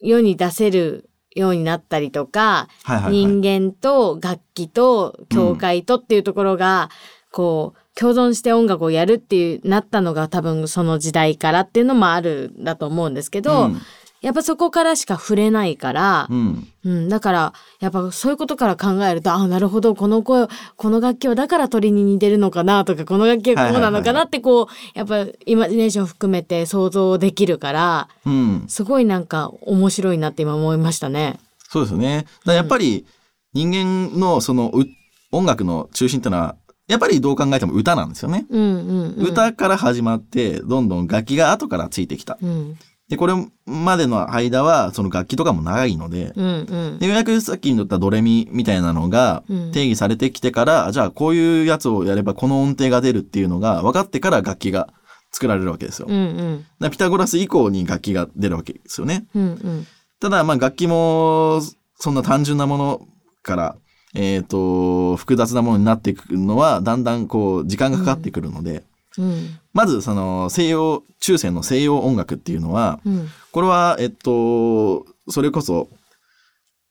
[0.00, 2.68] 世に出せるようになったりとか。
[3.08, 6.90] 人間と楽器と教会とっていうところが、
[7.30, 13.80] こう共存して音楽をやるっていうなったのが多分その時代からっていうのもあるんだと思うんですけど、うん
[14.22, 16.68] やっぱそこからしか触れないからう、ん。
[16.84, 24.66] うん、だからやっぱそういうことから考えるとあなるほどこの声この楽器はだから鳥に似てるのかなとかこの楽器はこうなのかなってこう
[24.98, 28.64] やっぱイマジネーション含めて想像できるからうん。
[28.68, 31.38] すごいなんか面白いなって今思いましたね。
[31.68, 32.26] そうですよね。
[32.46, 33.06] やっぱり
[33.54, 34.84] 人間のそのう
[35.32, 36.56] 音楽の中心ってのは、
[36.86, 38.44] やっぱりどう考えても歌なんですよね。
[38.50, 42.38] うんうんうん、歌から始まって、どんどん楽器が後からついてきた。
[42.42, 42.76] うん
[43.12, 43.34] で、これ
[43.66, 54.94] までの間は、その楽器とかも長いので、うんうんでようやくさっき言ったドレミみたいなのがうん定義されてきてから、じゃあこういうやつをやればこの音程が出るっていうのが分かってから楽器が
[55.30, 56.06] 作られるわけですよ。
[56.08, 59.26] うんうんピタゴラス以降に楽器が出るわけですよね。
[59.34, 59.86] うんうん
[60.18, 61.60] ただ、まあ楽器も
[61.96, 63.06] そんな単純なもの
[63.42, 63.76] から、
[64.14, 68.84] えっ、と、複雑なものになっていくのは、だんだんこう、時間がかかってくるので、
[69.18, 69.58] うん。
[69.72, 73.28] まずその西洋、中世の西洋音楽っていうのは、うん。
[73.52, 75.88] これは、えっと、それこそ、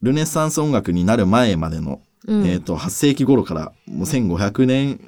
[0.00, 2.46] ルネサンス音楽になる前までの、うん。
[2.46, 5.00] えっと、8世紀頃から、もう1500年、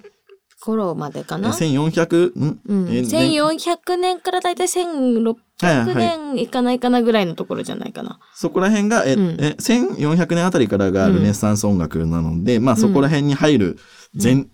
[0.65, 1.51] 頃までかえな。
[1.51, 2.61] 1400、ん？
[2.67, 2.89] うん。
[2.89, 8.19] え1400年からだいたい1600はいはい年いかないかなぐらいのところじゃないかな。
[8.35, 13.79] そこら辺が、え、うんえ、1400年あたりからがルネサンス音楽なので、まあそこら辺に入る
[14.15, 14.47] 前、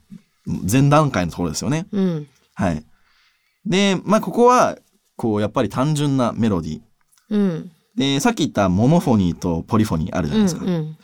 [0.71, 1.87] 前段階のところですよね。
[1.93, 2.27] うん。
[2.55, 2.85] はい。
[3.67, 4.79] で、まあここは、
[5.17, 6.81] こう、やっぱり単純なメロディー。
[7.31, 7.71] うん。
[7.97, 10.65] で、さっき言ったモノフォニーとポリフォニーあるじゃうなんいですか。
[10.65, 10.97] うん。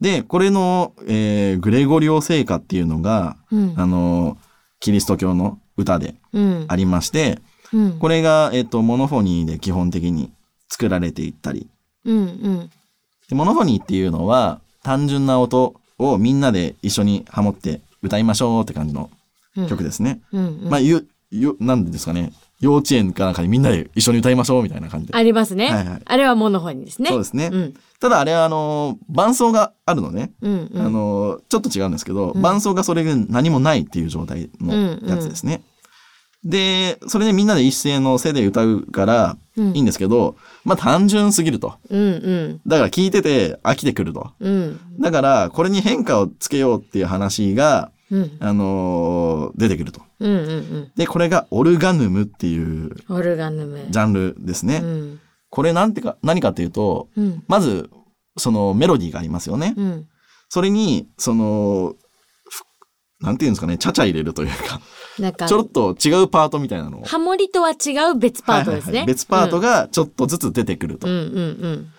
[0.00, 3.74] で、これの、えーグレゴリオ聖歌っていうのが、うん。
[3.76, 4.38] あの、
[4.80, 6.64] キリスト教の歌でうん。
[6.68, 7.40] ありまして、
[7.72, 7.98] うん。
[7.98, 10.32] これが、えっ、と、モノフォニーで基本的に
[10.68, 11.68] 作られていったり。
[12.04, 12.16] うん。
[12.16, 12.70] うん。
[13.28, 19.10] でモノフォニーっていうのは、単純な音をみんなで一緒にハモって歌いましょうって感じの
[19.68, 20.20] 曲ですね。
[20.32, 20.46] うん。
[20.46, 22.32] うんまあ、ゆ、ゆ、なんですかね。
[22.60, 25.14] 幼稚園かなんかにみんなで一緒に歌いましょうみたいな感じで。
[25.14, 25.70] ありますね。
[25.70, 27.08] はいはいあれはモノフォニーですね。
[27.10, 27.50] そうですね。
[27.52, 27.74] うん。
[28.00, 30.32] ただあれはあの、伴奏があるのね。
[30.42, 30.70] うん。
[30.72, 30.86] うん。
[30.86, 35.62] あの、ちょっと違うんですけど、うん伴奏がそれが何もないっていう状態のやつですね。
[36.44, 41.74] で、それでみんなで一斉の背で歌うからうんいいんですけど、まあ単純すぎると。
[41.90, 42.00] うん。
[42.00, 42.04] う
[42.54, 42.60] ん。
[42.66, 44.32] だから聞いてて飽きてくると。
[44.40, 44.80] うん。
[44.98, 48.36] だから、これに変化をつけようっていう話が、うん。
[48.40, 50.02] あのー出てくると。
[50.20, 50.30] うん。
[50.30, 50.92] うん。
[50.96, 53.86] で、これがオルガヌムっていうオルガヌム。
[53.90, 54.80] ジャンルですね。
[54.82, 55.20] うん。
[55.50, 57.42] これなんてか、何かっていうと、うん。
[57.48, 57.90] まず、
[58.36, 59.74] そのメロディーがありますよね。
[59.76, 60.06] うん。
[60.48, 61.94] それに、その、
[62.50, 64.80] ふなんていうんですかね、ちゃちゃ入れるというか、
[65.18, 67.04] なんかちょ、ろっと違うパートみたいなのを。
[67.04, 68.90] ハモリとは違う別パートですね。
[68.90, 71.08] はいはいはい別パートがちょっとずつ出てくると。
[71.08, 71.14] うん。
[71.14, 71.22] うん。
[71.24, 71.28] う
[71.68, 71.92] ん。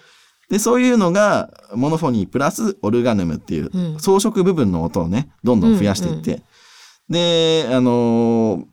[0.50, 6.42] で、そういうのが、モノフォニープラスオルガヌムっていううん装飾部分の音をね、どんどん増やしていって、
[7.10, 8.66] で、あのー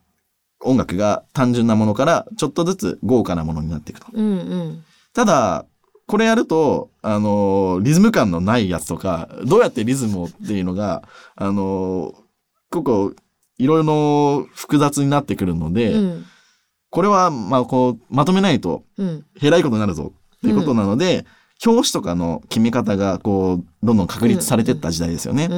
[0.61, 4.07] 音楽が単純なものからちょっとずつ豪華なものになっていくと。
[4.11, 4.25] うん。
[4.25, 4.83] うん。
[5.13, 5.67] ただ、
[6.07, 11.03] これやると、あのーリズム感のないやつとか、どうやってリズムをっていうのが、
[11.35, 12.13] あのー
[12.71, 13.13] ここ、
[13.59, 16.25] いろいろ複雑になってくるので、うん。
[16.89, 19.25] これは、まあ、こう、まとめないと、うん。
[19.39, 21.25] へらいことになるぞっていうことなので、
[21.65, 25.49] 表紙とかの決め方が、こう、どんどん確立されていった時代ですよね。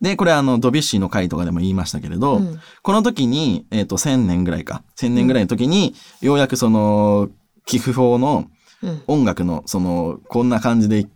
[0.00, 2.60] で、これあの、ドビュッシーの回とかでも言いましたけれど、うん。
[2.82, 4.82] この時に、えっ、と、1000年ぐらいか。
[4.96, 7.30] 1000年ぐらいの時に、ようやくその、
[7.64, 8.46] 寄付法の
[8.82, 9.02] うん。
[9.06, 11.06] 音楽の、その、こんな感じで、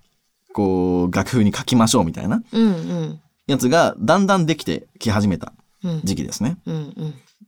[0.55, 2.43] こう、楽譜に書きましょうみたいな。
[3.47, 5.53] やつが、だんだんできてき始めた
[5.85, 6.01] うん。
[6.03, 6.57] 時期ですね。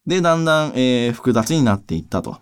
[0.06, 2.38] で、だんだん、えー複雑になっていったと。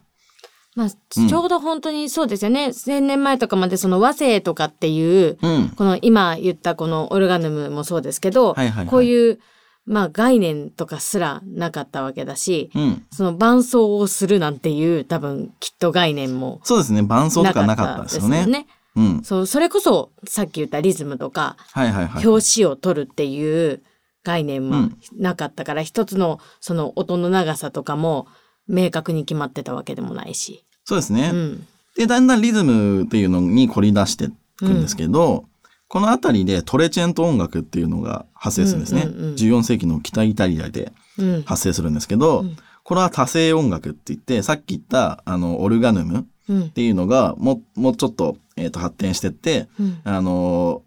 [0.78, 2.72] まあ、ちょうど本当にそうですよね。
[2.72, 5.70] 千年前とかまでその和声とかっていう、うん。
[5.70, 9.40] この今言ったこのオルガヌムもそうですけど、はいはいはいこういう、
[9.86, 13.04] まあ概念とかすらなかったわけだし、うん。
[13.10, 17.02] その伴奏をするなんていう多分きっと概念もそうですね。
[17.02, 18.46] 伴奏とかなかったですよね。
[18.46, 18.68] ね。
[18.94, 19.22] うん。
[19.24, 22.24] そう、それこそさっき言ったリズムとか、はいはいはい。
[22.24, 23.82] 表紙を取るっていう
[24.22, 28.28] 概念もうんなかったから、一つのその音の長さとかも
[28.68, 30.64] 明確に決まってたわけでもないし。
[30.88, 31.30] そうですね。
[31.34, 31.66] うん。
[31.96, 34.28] で、だんだんリズムっていうのに凝り出してい
[34.58, 35.44] くんですけど、
[35.86, 39.02] このあたりでトレチェント音楽っていうのが発生するんですね。
[39.02, 41.42] うんうんうん14世紀の北イタリアでうん。
[41.42, 46.70] 発生するんですけど、うんこれは多声音楽って言って、さっき言ったあのオルガヌムっうん。
[46.70, 49.98] ていうのがももうちょっと,、えーと発展してって、うん。
[50.04, 50.80] あの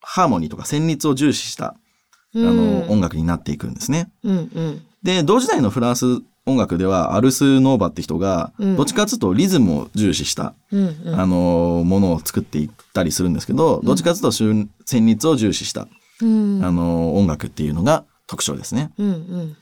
[0.00, 1.74] ハーモニーとか旋律を重視したあ
[2.34, 4.12] うんの、音楽になっていくんですね。
[4.22, 4.82] うんうん。
[5.02, 6.04] で、同時代のフランス
[6.46, 11.20] 音楽ではアルス・ノーバって人が、うんどっちかっていうとリズムを重視したうんうん。
[11.20, 15.88] あの、ものを作っていったりするんですけど、どっちかというと旋旋律を重視した、
[16.22, 16.64] うん。
[16.64, 18.90] あの、音楽っていうのが特徴ですね。
[18.98, 19.56] うんうん。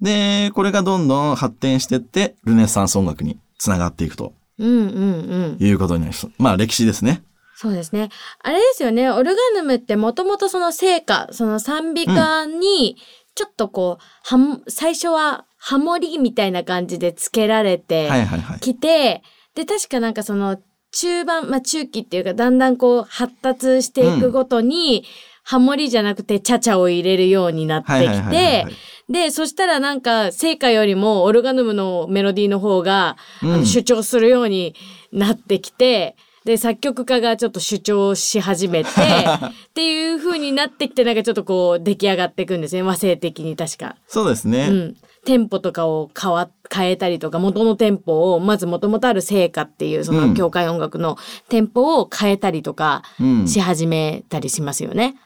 [0.00, 5.64] で、これがどんどん発展してって、ルネサンス音楽につながっていくとうんうんうん。
[5.64, 6.28] いうことになります。
[6.38, 7.22] まあ、歴史ですね。
[7.56, 8.10] そうですね。
[8.42, 9.08] あれですよね。
[9.10, 12.96] オルガヌムってもともとその聖歌、その賛美歌に、
[13.36, 18.60] ちょっとこう、はも最初はハモリみたいな感じでつけられてはいはいはい。
[18.60, 19.22] きて、
[19.54, 20.58] で、確かなんかその
[20.90, 25.06] 中盤、まあ中期っていうかだんだんこう発達していくごとに、
[25.42, 28.76] ハモリじゃなくてチャチャを入れるようになってはいはいきはいはいはいて、
[29.10, 34.74] で、そしたらなんか、聖歌よりもオルガヌムのメロディーの方が、あうんの主張するように
[35.12, 42.82] なってきて、で、作曲家がちょっと主張し始めて、 っていう風になってきて、なんかちょっとこう、出来上がっていくんですね。
[42.82, 43.96] 和声的に確か。
[44.06, 44.68] そうですね。
[44.70, 44.96] うん。
[45.24, 51.16] テンポとかを変わ、変えたりとか、元のテンポを、まず元々ある聖歌っていう、その教会音楽の
[51.48, 53.48] テンポを変えたりとかうん。
[53.48, 55.16] し始めたりしますよね。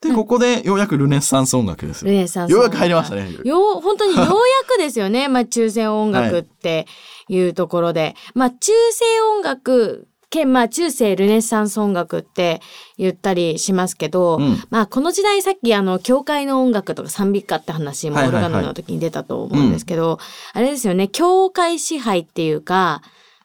[0.00, 2.10] で、ここでようやくルネッサンス音楽ですよ。
[2.10, 3.30] ルネサンスようやく入りましたね。
[3.44, 4.32] よう、本当にようや
[4.68, 5.28] くですよね。
[5.28, 6.86] まあ、中世音楽って
[7.28, 8.14] いうところで。
[8.34, 9.04] まあ、中世
[9.36, 12.60] 音楽、兼、まあ、中世ルネッサンス音楽って
[12.98, 14.62] 言ったりしますけど、うん。
[14.70, 20.18] まあ、この時代さっきあの、教会の音楽とか賛美歌って話もオルガノの時に出たと思うんですけど、
[20.52, 23.02] あれですよね、教会支配っていうか、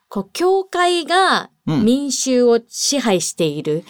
[0.08, 3.84] こう、教会がうん民衆を支配している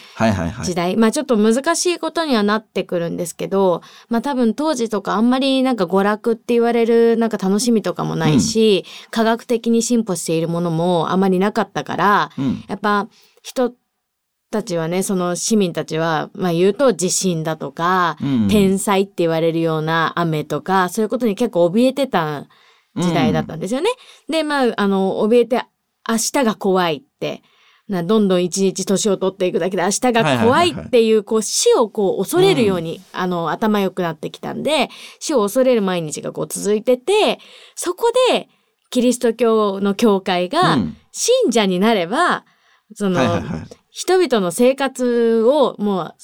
[0.62, 0.74] 時。
[0.74, 12.64] 代、まあちょっと難しいことにはなってくるんですけど、まあ多分当時とかあんまりなんか娯楽って言われるなんか楽しみとかもないし、科学的に進歩しているものもあまりなかったから、うん。
[12.68, 13.08] やっぱ
[13.42, 13.72] 人
[14.50, 22.48] たちはね、その市民たちは、まあ言うと地震だとか、うん天災って言われるような雨とか、そういうことに結構怯えてた
[22.96, 23.90] 時代だったんですよね。
[24.28, 25.62] で、まあ、あの、怯えて、
[26.08, 27.42] 明日が怖いって、
[27.90, 37.38] などんどん一日年を取っていくだけで明日が怖いっていう、こう死をこう恐れるように、あの、頭良くなってきたんで、死を恐れる毎日がこう続いてて、
[37.74, 38.48] そこで、
[38.90, 42.44] キリスト教の教会がうん信者になれば、
[42.94, 43.66] その、はいはいはい。
[43.90, 46.14] 人々の生活をもう、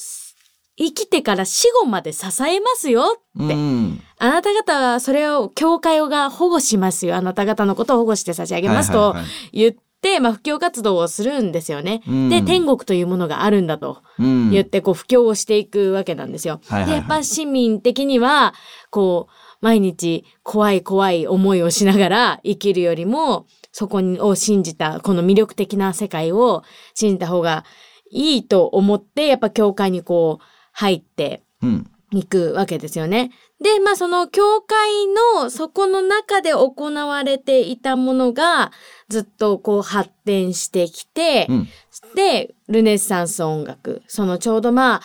[0.79, 3.55] 生きてから死後まで支えますよって。
[3.55, 4.01] うん。
[4.19, 7.17] あなた方はそれを教会が保護しますよ。
[7.17, 9.17] あなた方のことを保護して差し上げますと
[9.53, 9.86] 言って、
[10.21, 12.03] まあ、布教活動をするんですよね。
[12.09, 16.61] うんで、天国というものがあるんだとうん言って、こう、布教をしていくわけなんですよ。
[16.67, 18.55] はいはいはいで、やっぱ市民的には、
[18.91, 26.63] こう、毎日怖い怖い思いをしながら生きるよりも、そこを信じた、この魅力的な世界を
[26.95, 27.65] 信じた方が
[28.11, 31.91] いいと思って、やっぱ教会にこう、入って、うん。
[32.13, 33.33] 行くわけですよね。
[33.61, 35.07] で、まあその教会
[35.43, 38.71] のそこの中で行われていたものが
[39.09, 41.69] ずっとこう発展してきて、うん。
[42.15, 44.03] で、ルネッサンス音楽。
[44.09, 45.03] そのちょうどまあ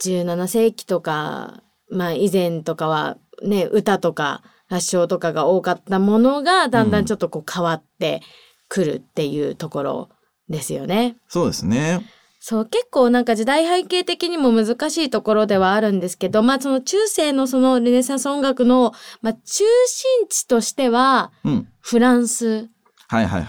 [0.00, 8.20] 17世紀とか、まあ以前とかはね、歌とか合唱とかが多かったものがだんだんちょっとこう変わって
[8.68, 10.08] くるっていうところ
[10.48, 11.16] ですよね。
[11.28, 12.00] そうですね。
[12.40, 18.92] そう、結構なんか時代背景的にも難しいところではあるんですけど、まあその中世のそのルネサンス音楽の、
[19.22, 21.68] まあ中心地としては、うん。
[21.80, 22.68] フランス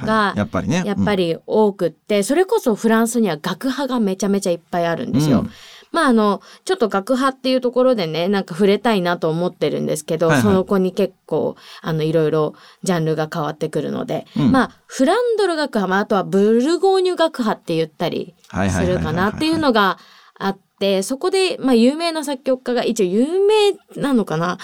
[0.06, 0.38] がい。
[0.38, 0.84] やっぱりね。
[0.86, 5.40] やっぱり多くって、それこそフランスには楽派がめちゃめちゃいっぱいあるんですよ。
[5.40, 5.50] うん
[5.92, 12.54] まああの、ちょっと楽派っていうところでね、なんか触れたいなと思ってるんですけど、はいはいその子に結構、あの、いろいろ
[12.84, 18.36] ジャンルが変わってくるので、うんまあ、フランドル楽派、まあ、あとはブルゴーニュ楽派って言ったり
[18.70, 19.98] するかなっていうのが
[20.38, 24.58] あって、そこで、まあ、有名な作曲家が、一応有名なのかな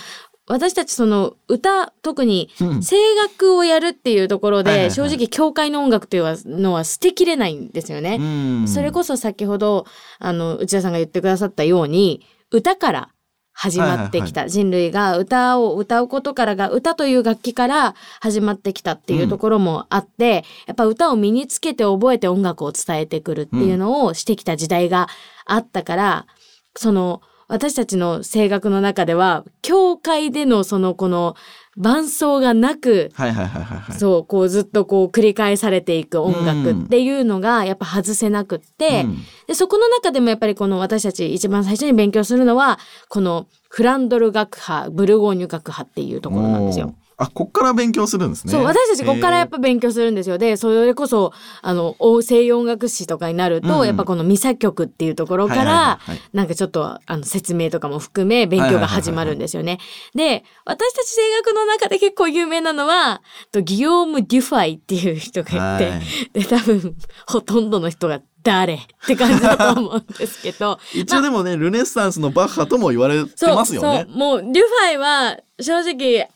[0.48, 8.18] 私たちその歌、特にうん声楽をやるっていうところで、正直教会の音楽というのは捨てきれないんですよね。
[8.20, 8.24] う
[8.64, 8.68] ん。
[8.68, 9.86] それこそ先ほど、
[10.20, 12.22] あの、内田さんが言ってくださったように、
[12.52, 13.10] 歌から
[13.54, 25.08] 始まってきた、人類が歌を歌うことからが、歌という楽器から始まってきたっていうところもあって、やっぱ歌を身につけて覚えて音楽を伝えてくるっていうのをしてきた時代が
[25.46, 26.28] あったから、
[26.76, 31.36] その、私たちの声楽の中では、教会でのそのこの
[31.78, 34.00] 伴奏がなく、はいはいはいはいはい。
[34.00, 39.18] そう、こうずっとこう繰り返されていく音楽っていうのがやっぱ外せなくって、うん
[39.48, 42.80] で、そこの中でもやっぱりこの私たち一番最初に勉強するのは、
[43.10, 46.96] このフランドル楽派、ブルゴーニュ楽派っていうところなんですよ。
[47.18, 48.52] あ、こっから勉強するんですね。
[48.52, 50.38] そう、私たちここからやっぱ勉強するんですよ。
[50.38, 59.80] で、それこそ、あの、お西洋音楽史とかになると、うんやっぱこのミサ曲っていうところからはいはい、なんかちょっと、あの、説明とかも含め、勉強が始まるんですよね。
[60.14, 66.96] で、私たち声楽の中で結構有名なのは、とギオーム・デュファイっていう人がいて、はいで、多分、
[67.28, 74.06] ほとんどの人が誰って感じだと思うんですけど、 一応でもね、ルネッサンスのバッハとも言われてますよね。
[74.08, 76.30] そう、もう、デュファイは、正直、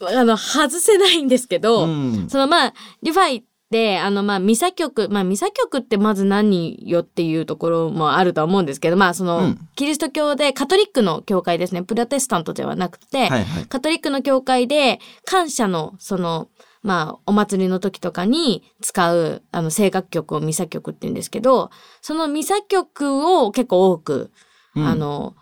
[0.00, 2.28] あの、外せないんですけど、うん。
[2.28, 9.68] そのまあ、デュファイって、あのまあ、ミサ曲、まあ、ミサ曲ってまず何よっていうところもあるとは思うんですけど、まあ、その、うん。
[9.74, 13.66] キリスト教で、カトリックの教会ですね、プロテスタントではなくて、はいはい。
[13.66, 16.48] カトリックの教会で、感謝の、その、
[16.82, 21.70] まあ、お祭りの時とかに使う、あの、声楽曲をミサ曲って言うんですけど、
[22.00, 24.30] そのミサ曲を結構多く、
[24.76, 24.86] うん。
[24.86, 25.34] あの、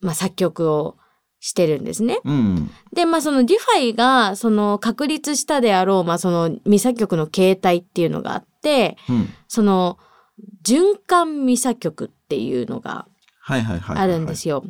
[0.00, 0.96] まあ、作曲を
[1.40, 2.20] してるんですね。
[2.24, 2.70] うん。
[2.92, 9.28] で、まあ、そのデュファイが、その確立したであろう、まあ、そのミサ曲の形態っていうのがあって、うん。
[9.48, 9.98] その、
[10.64, 13.06] 循環ミサ曲っていうのが。
[13.98, 14.64] あるんですよ。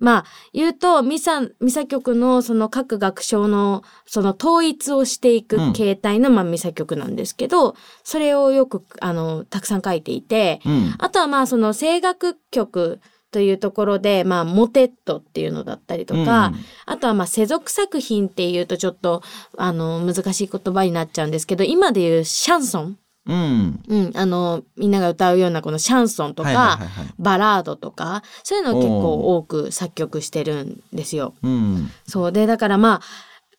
[0.00, 10.94] まあ、言うと、ミサ、ミサ曲のその各楽章のその統一をしていくうん形態の、まあ、ミサ曲なんですけど、それをよく、あの、たくさん書いていて、うん。
[10.98, 13.00] あとはまあその声楽曲
[13.34, 16.54] というところで、まあ、モテットっていうのだったりとか、うん
[16.86, 19.22] あとはまあ世俗作品っていうとちょっと
[19.56, 23.82] あの難しい言葉になっちゃうんですけど今でいうシャンソン、うん。
[23.88, 26.78] うん、あのみんなが歌うようなこのシャンソンとか。
[27.18, 31.34] バラードとかそういうのを結構多く作曲してるんですよ。
[31.42, 31.90] うん。
[32.06, 33.00] そうでだからまあ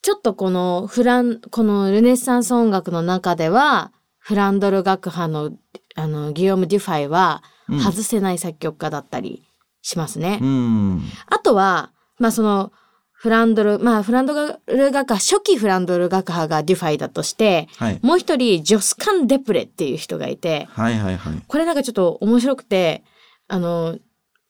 [0.01, 5.51] ちょっとこのフランこのルネッサンス音楽の中ではフランドル楽派の
[5.95, 9.44] あのギヨーム・デュファイはうん外せない作曲家だったり
[9.85, 10.39] しますね。
[10.41, 11.01] うん。
[11.27, 12.71] あとはまあその
[13.11, 17.99] フランドルまあフランドル楽派初期フランドル楽派がデュファイだとしてはい。
[18.01, 21.43] もう一人ジョスカン・デプレっていう人がいてはいはいはい。
[21.47, 23.03] これなんかちょっと面白くて
[23.47, 23.91] あの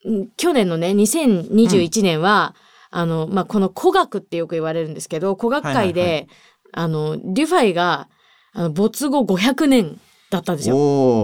[0.07, 2.55] ん去年のね2021年は、
[2.91, 6.27] あのまあ、この古楽ってよく言われるんですけど古楽界で、はいはい
[6.77, 8.09] あのデュファイが
[8.51, 9.97] あの没後500年
[10.31, 10.75] だったんですよ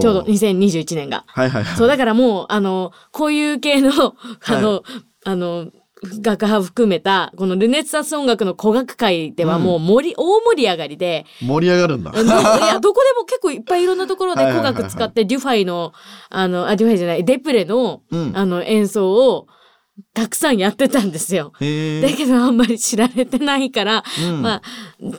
[0.01, 1.23] ちょうど2021年が。
[1.27, 1.77] はいはいはい。
[1.77, 3.91] そうだからもうあのこういう系の
[4.45, 4.83] あの、
[5.25, 5.71] あの
[6.03, 12.11] 楽派含めたこのルネッサンス音楽の古楽界ではもう盛り、大盛り上がりで盛り上がるんだ。
[12.11, 15.93] いや、どこでも結構いっぱいいろんなところで はいはいはいはい古楽使ってデュファイの、
[16.29, 18.31] あの、あ、デュファイじゃない、デプレの、うん。
[18.35, 19.47] あの、演奏を
[20.15, 21.53] たくさんやってたんですよ。
[21.53, 24.61] だけどあんまり知られてないから、うんまあ、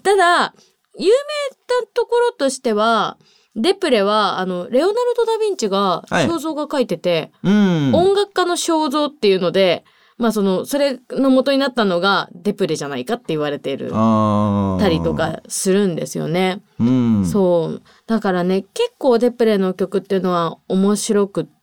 [0.03, 0.55] ただ、
[0.99, 3.18] 有名なところとしては、
[3.55, 7.94] デプレは、あの、レオナルド・ダ・ヴィンチがはい肖像画描いてて、うん。
[7.94, 9.84] 音楽家の肖像っていうので、
[10.18, 15.14] まあその、それの元になったのがデプレじゃないかって言われているたりと。
[15.14, 16.62] かするんですよね。
[16.78, 17.26] うん。
[17.26, 17.82] そう。
[18.07, 21.62] だからね、結構デプレの曲っていうのは面白くって、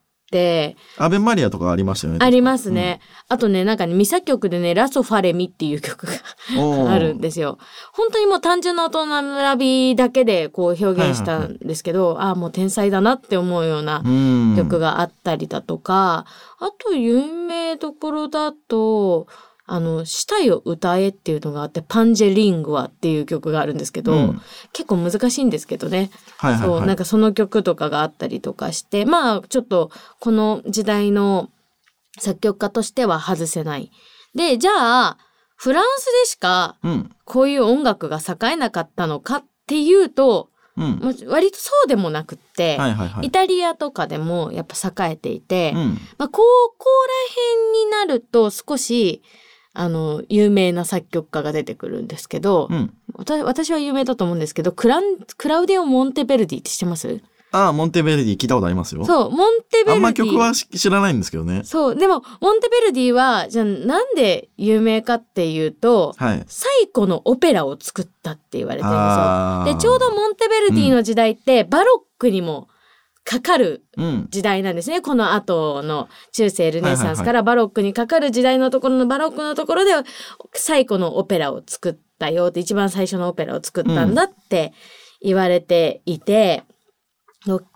[0.97, 2.19] アベマリアとかありましたよね。
[2.21, 3.01] ありますね。
[3.27, 7.57] あとね、なんかね、未作曲でね、ラソファレミっていう曲があるんですよ。
[7.93, 14.55] 本当にもう単純な音の並びだけでこう表現したんですけど、ああ、もう天才だなって思うようなうん。
[14.55, 16.25] 曲があったりだとか、
[16.59, 19.27] あと有名どころだと、
[19.72, 24.41] あの、死体を歌えっていうのがあって、パンジェリングアっていう曲があるんですけど、うん
[24.74, 26.09] 結構難しいんですけどね。
[26.38, 26.88] はいはいそう、はい。
[26.88, 31.49] なんかその曲とかがあったりとかして、まあ、ちょっとこの時代の
[32.20, 33.91] 作曲家としては外せない。
[34.36, 35.17] で、じゃあ、
[35.55, 37.11] フランスでしかうん。
[37.26, 40.99] こういう音楽が栄えなかったのかっていうと、うん。
[41.01, 43.32] まあ割とそうでもなくって、はいはいはいイ。
[43.32, 45.97] タリアとかでもやっぱ栄えていて、うん。
[46.17, 46.41] まあ、高
[46.78, 49.22] 校ら辺になると少し、
[49.82, 52.93] あの、有名な作曲家が出てくるんですけど、うん。
[53.15, 55.03] 私私は有名だと思うんですけど、クラン、
[55.38, 57.21] クラウディオ・モンテベルディって知ってます？
[57.51, 59.05] ああ、モンテベルディ聞いたことありますよ。
[59.05, 59.95] そう、モンテベルディ。
[59.95, 61.61] あんま曲はし知らないんですけどね。
[61.63, 66.43] そう、でも、モンテベルディは、じゃあなんで有名かっていうと、はい。
[66.47, 68.97] 最古のオペラを作ったって言われてるんで
[69.71, 69.77] すよ。
[69.77, 72.67] で、ちょうどモンテベルディの時代って、バロックにも
[73.30, 74.27] かかるうん。
[74.32, 75.01] 時代なんですね。
[75.01, 79.91] この後の中世ルネサンスからバロックにかかる時代のところのバロックのところで
[80.55, 84.73] 最古のオペラを作ったよって一番最初のオペラを作ったんだって
[85.21, 86.63] 言われていて、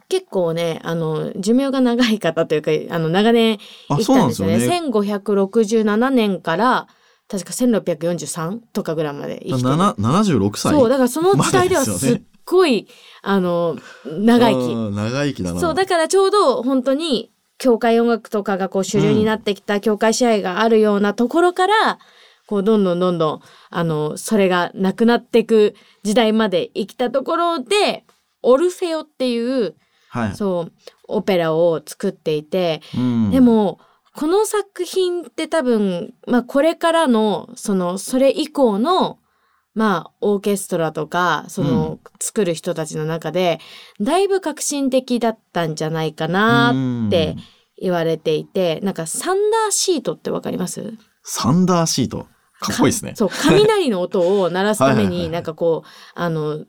[0.10, 4.54] 結構ねあの寿命が長い方というかあの長年あ、生きそうなんたんですよね。
[4.54, 4.90] よね。
[4.90, 6.88] 1567年から
[7.28, 9.78] 確か1643とかぐらいまで生きてる。
[9.78, 10.74] な76歳。
[10.74, 12.88] そうだからその時代ではすっまでですよねごい、
[13.22, 14.74] あの長生き。
[14.74, 15.60] うん長生きだな。
[15.60, 22.00] そう、だからちょうど本当に教会音楽とかがこう主流になってきた教会支配があるようなところから、
[22.48, 28.04] こうどんどんどんどん、あの、それがなくなっていく時代まで生きたところで、
[28.42, 29.76] オルフェオっていう、
[30.10, 30.36] はい。
[30.36, 30.72] そう、
[31.08, 33.80] オペラを作っていて、うんで、も、
[34.14, 39.18] この作品って多分、まあこれからの、その、それ以降の、
[39.76, 43.60] まあ、オーケストラとか、その、作る人たちの中で、
[44.00, 46.72] だいぶ革新的だったんじゃないかな
[47.08, 47.36] って
[47.82, 50.94] 言われていて、なんかサンダーシートってわかります？
[51.24, 52.28] サンダーシート？
[52.60, 53.14] かっこいいですね。
[53.16, 56.66] そう、雷の音を鳴らすために、なんかこう、あの、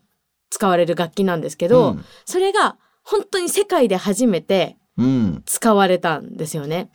[0.50, 5.42] 使われる楽器なんですけど、うんそれが本当に世界で初めてうん。
[5.44, 6.88] 使われたんですよね。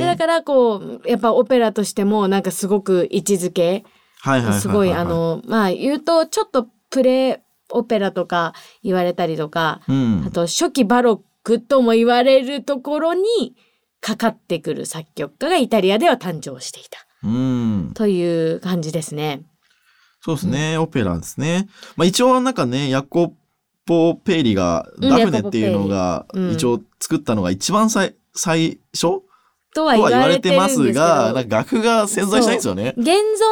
[0.00, 3.84] だからこうやっぱオペラとしてもなんかすごく位置づけ
[4.60, 10.30] すごいあ、のまあ言うとちょっとプレオペラとか言われたりとか、うんあ。
[10.30, 13.56] と初期バロックとも言われるところに
[14.00, 17.92] かかってくる作曲家がイタリアでは誕生していたうん。
[17.94, 19.42] という感じですね。
[20.20, 20.78] そうですね。
[20.78, 21.68] オペラですね。
[21.96, 23.34] まあ一応なんかね、ヤコ
[23.84, 29.22] ポ・ペイリがうんダフネっていうのが一応作ったのが一番最最初
[29.74, 32.94] とは言わわれてますが、なんか楽が潜在しないんですよね。
[32.96, 33.08] 現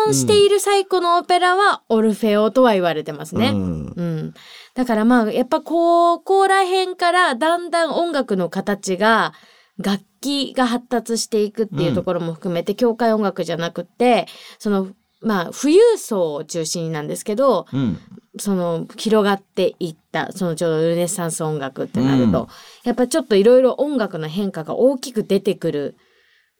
[0.09, 3.49] 存している最古のオペラはオルフェオとは言われてますね。
[3.49, 4.35] うんうん。
[4.75, 9.33] だからまあ、やっぱ高校ら辺からだんだん音楽の形が
[9.79, 14.27] 楽器が発達していくっていうところも含めて、教会音楽じゃなくって
[14.59, 14.89] その
[15.23, 17.99] まあ富裕層を中心なんですけどうん。
[18.39, 22.47] その広がっていったそのちょうどルネサンス音楽ってなると、うん
[22.85, 25.97] やっぱちょっといろいろ音楽の変化が大きく出てくる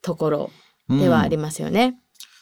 [0.01, 0.49] ところ
[0.89, 1.97] ではありますよね。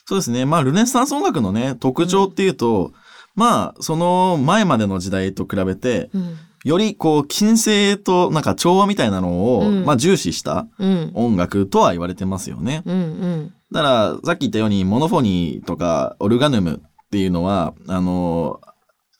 [0.06, 0.44] そうですね。
[0.44, 2.92] まあ、ルネサンス音楽のね、特徴っていうと、
[3.34, 12.82] まあ、その前までの時代と比べて、うんよりこう、金星となんか調和みたいなのを、うんまあ、重視したうん音楽とは言われてますよね。
[12.84, 18.60] うんうんだから、さっき言ったように、モノフォニーとか、オルガヌムっていうのは、あの、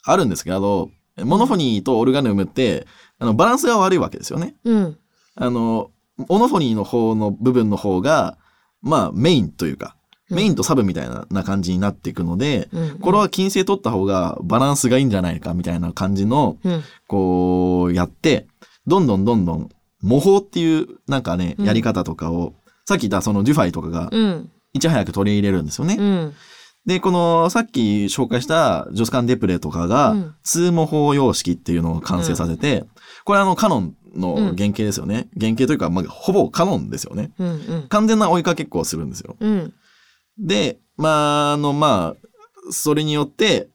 [0.02, 0.90] あるんですけど、
[1.22, 2.86] モノフォニーとオルガヌムって、
[3.20, 4.56] あの、バランスが悪いわけですよね。
[4.64, 4.98] うん
[5.36, 5.92] あの、
[6.28, 8.36] オノフォニーの方の部分の方が、
[8.82, 9.96] まあ、メインというか、
[10.30, 12.98] メインとサブみたいなな感じになっていくので、うん。
[13.00, 16.82] これは均整取った方がバランスがいいんじゃないかみたいな感じの、うん。
[17.08, 18.46] こう、やって、
[18.86, 19.68] どんどんどんどん、
[20.00, 21.66] 模倣っていう、なんかね、うん。
[21.66, 22.54] やり方とかを、
[22.86, 24.50] さっき言ったそのデュファイとかが、うん。
[24.72, 25.96] いち早く取り入れるんですよね。
[25.98, 26.32] うん。
[26.86, 30.34] で、この、さっき紹介したジョスカン・デプレとかが、うん。
[30.44, 32.84] 通模倣様式っていうのを完成させて、
[33.24, 35.28] これあの、カノンの原型ですよね。
[35.38, 37.32] 原型というか、まあ、ほぼカノンですよね。
[37.38, 39.36] うんうん完全な追いかけっこをするんですよ。
[39.40, 39.74] うん
[40.38, 43.68] で、まあ、あの、まあ、それによって、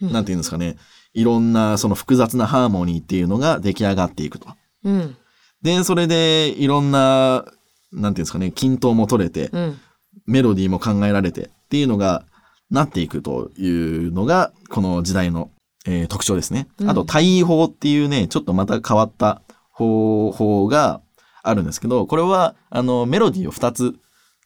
[0.00, 0.76] うんなんていうんですかね、
[1.12, 4.48] いろんなその複雑なハーモニーっていうのが出来上がっていくと。
[4.84, 5.16] うん
[5.62, 7.44] で、それでいろんな、
[7.90, 9.78] なんていうんですかね、均等も取れて、うん
[10.26, 12.24] メロディーも考えられてっていうのが
[12.70, 15.50] なっていくというのが、この時代の、
[15.86, 16.68] えー特徴ですね。
[16.78, 19.42] うんあと、対位法っていうね、ちょっとまた変わった
[19.74, 21.00] 方法が
[21.42, 23.94] あるんですけど、これは、あの、メロディーを2つ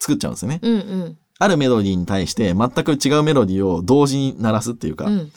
[0.01, 0.61] 作っちゃうんですよね。
[0.63, 5.33] うんうんあるメロディーに対して全く違うメロディーを同時に鳴らすっていうか、うん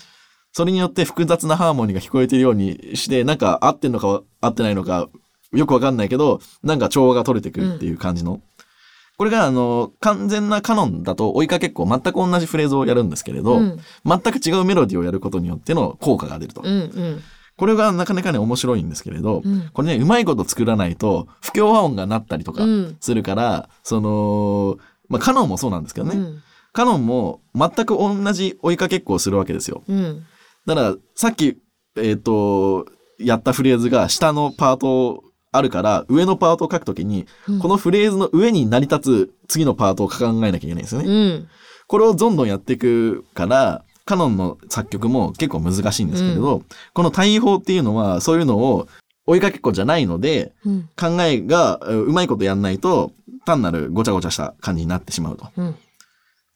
[0.53, 5.07] それによって複雑なハーモニーが聞こえてるようにして、なんか合ってんのか合ってないのか
[5.53, 8.41] よくわかんないけど、なんか調和が取れてくるっていう感じの。
[9.17, 16.61] これがあの、完全なカノンだと追いかけっこ全く同じフレーズをやるんですけれど、うん全く違うメロディーをやることによっての効果が出ると。
[16.65, 17.23] うんうん
[17.61, 26.17] これがなかなかね面白いんですけれど、うんこれね、うまいこと作らないと不協和音が鳴ったりとかうんするから、その、まあカノンもそうなんですけどね。
[26.17, 26.43] うん
[26.73, 29.83] カノンも全く同じ追いかけっこをするわけですよ。
[29.87, 30.25] うん
[30.65, 31.59] だから、さっき、
[31.97, 32.87] えっ、と、
[33.19, 41.07] やったフレーズが下のパートあるから、上のパートを書くときに、うんこのフレーズの上に成り立つ次のパートを考えなきゃいけないんですよね。
[41.07, 41.47] うん
[41.85, 48.89] これをどんどんやっていくから、カノンの作曲も結構難しいんですけれど、この対位法っていうのは、そういうのを
[49.25, 53.13] 追いかけっこじゃないので、うん考えがえーうまいことやんないと、
[53.45, 55.45] 単なるごちゃごちゃした感じになってしまうと。
[55.45, 55.75] っうん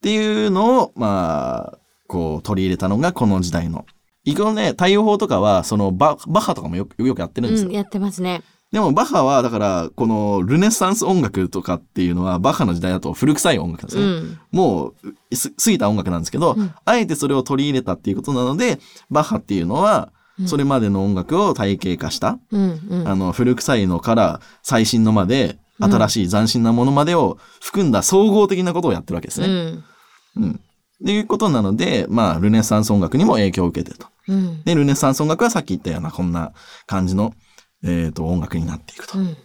[0.01, 1.77] ていうのを、まあ、
[2.07, 3.85] こう取り入れたのがこの時代の。
[4.25, 7.69] 一応ね、対応法とかは、そのババッハとかもよくよくやってるんですよ。
[7.69, 8.43] うんやってますね。
[8.71, 14.03] でもバッハは、だから、このルネサンス音楽とかっていうのは、バッハの時代だと古臭い音楽なんですね。
[14.03, 14.93] うんも
[15.31, 20.11] う、す過ぎた音楽なんですけど、うんあえてそれを取り入れたっていうことなので、バッハっていうのは、
[20.45, 29.47] それまでの音楽を体系化した、うんうんあの、古臭いのから最新のまで、うん新しい斬新なものまでを含んだ総合的なことをやってるわけですね。
[29.47, 29.83] うん
[30.37, 30.51] うん。
[30.51, 34.07] っていうことなので、まあ、ルネサンス音楽にも影響を受けてると。
[34.29, 36.53] うんで、ルネサンス音楽はさっき言ったような、こんな
[36.87, 37.33] 感じの、
[37.85, 39.19] えー、と、音楽になっていくと。
[39.19, 39.37] うん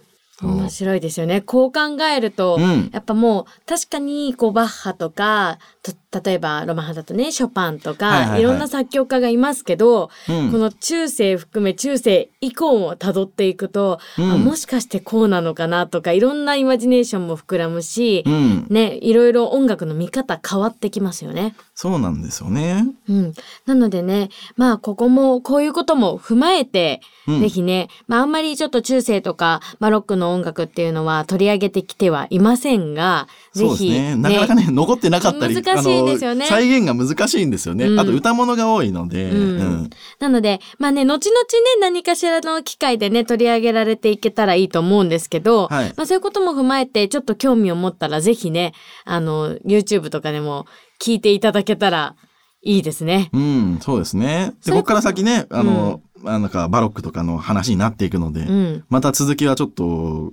[0.43, 1.41] 面白いですよね。
[1.41, 18.67] こう考えると、うんやっぱもう確かにこうバッハとかと例えばロマン派だとねショパンとか、いはいはいはいろんな作曲家がいますけど、うんこの中世含め中世以降をたどっていくと、うんあもしかしてこうなのかなとかいろんなイマジネーションも膨らむし、うん。
[18.71, 21.55] ねいろいろ音楽の見方変わってきますよね。
[21.75, 22.87] そうなんですよね。
[23.09, 23.35] うん、
[23.67, 34.17] なのでねまあここもこういうことも踏まえて、うんぜひね、まあ、あんまりちょっと中世とかバロックの音楽っていうのは取り上げてきてはいませんがぜひ、そうですね。
[34.17, 35.55] なかなかね、 残ってなかったり。
[35.55, 37.87] 難しいんですよねあの再現が難しいんですよね。
[37.87, 39.31] うんあと歌物が多いので。
[39.31, 48.73] うんうんなのでまあね後々ね何かしらの機会でね取り上げられていけたらいいと思うんですけど、はいまあ、そういうことも踏まえてちょっと興味を持ったらぜひね
[49.05, 50.67] あの YouTube とかでも
[51.01, 52.15] 聞いていただけたら
[52.63, 53.31] いいですね。
[53.33, 54.53] うん、そうですね。
[54.65, 60.33] で、ここから先ね、あの、あなんかバロックとかの話になっていくので、うんまた続きはちょっと、う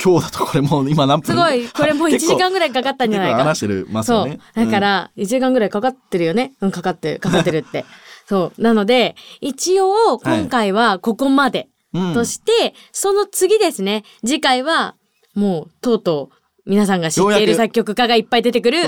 [0.00, 3.32] 今日だとこれもう今何分すごいこれもう1時間ぐらいかかったんじゃない？
[3.32, 3.38] か。
[3.38, 4.38] 話してるますそう。
[4.54, 6.52] だから、1時間ぐらいかかってるよね？
[6.60, 7.84] うん、かかってる、かかってるって。
[8.28, 8.62] そう。
[8.62, 14.04] なので、一応、今回はここまでうん、として、その次ですね。
[14.24, 14.94] 次回は、
[15.34, 16.28] もう、とうと
[16.66, 18.82] う、皆さんが知っている作曲家がいっぱい出てくる、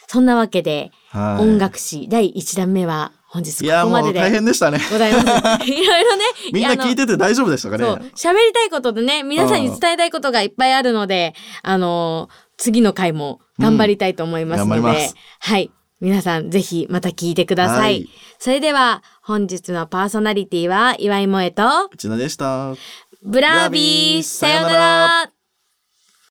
[0.07, 1.43] そんなわけで、はい。
[1.43, 4.79] 音楽史第1弾目は本日ここまでで大変でしたね。
[4.89, 5.25] ございます。
[5.69, 6.23] いろいろね。
[6.53, 8.11] みんな聞いてて大丈夫でしたかそうね。
[8.15, 15.71] 喋りたいことでね、皆さんに伝えたいことがいっぱいあるので、あのー次の回も頑張りたいと思いますので、うん頑張りますはい。
[15.99, 17.79] 皆さんぜひまた聞いてください。
[17.79, 18.09] はい
[18.39, 22.75] それでは、本日のパーソナリティは岩井萌と、内田でした。
[23.23, 25.31] ブラービー、さようなら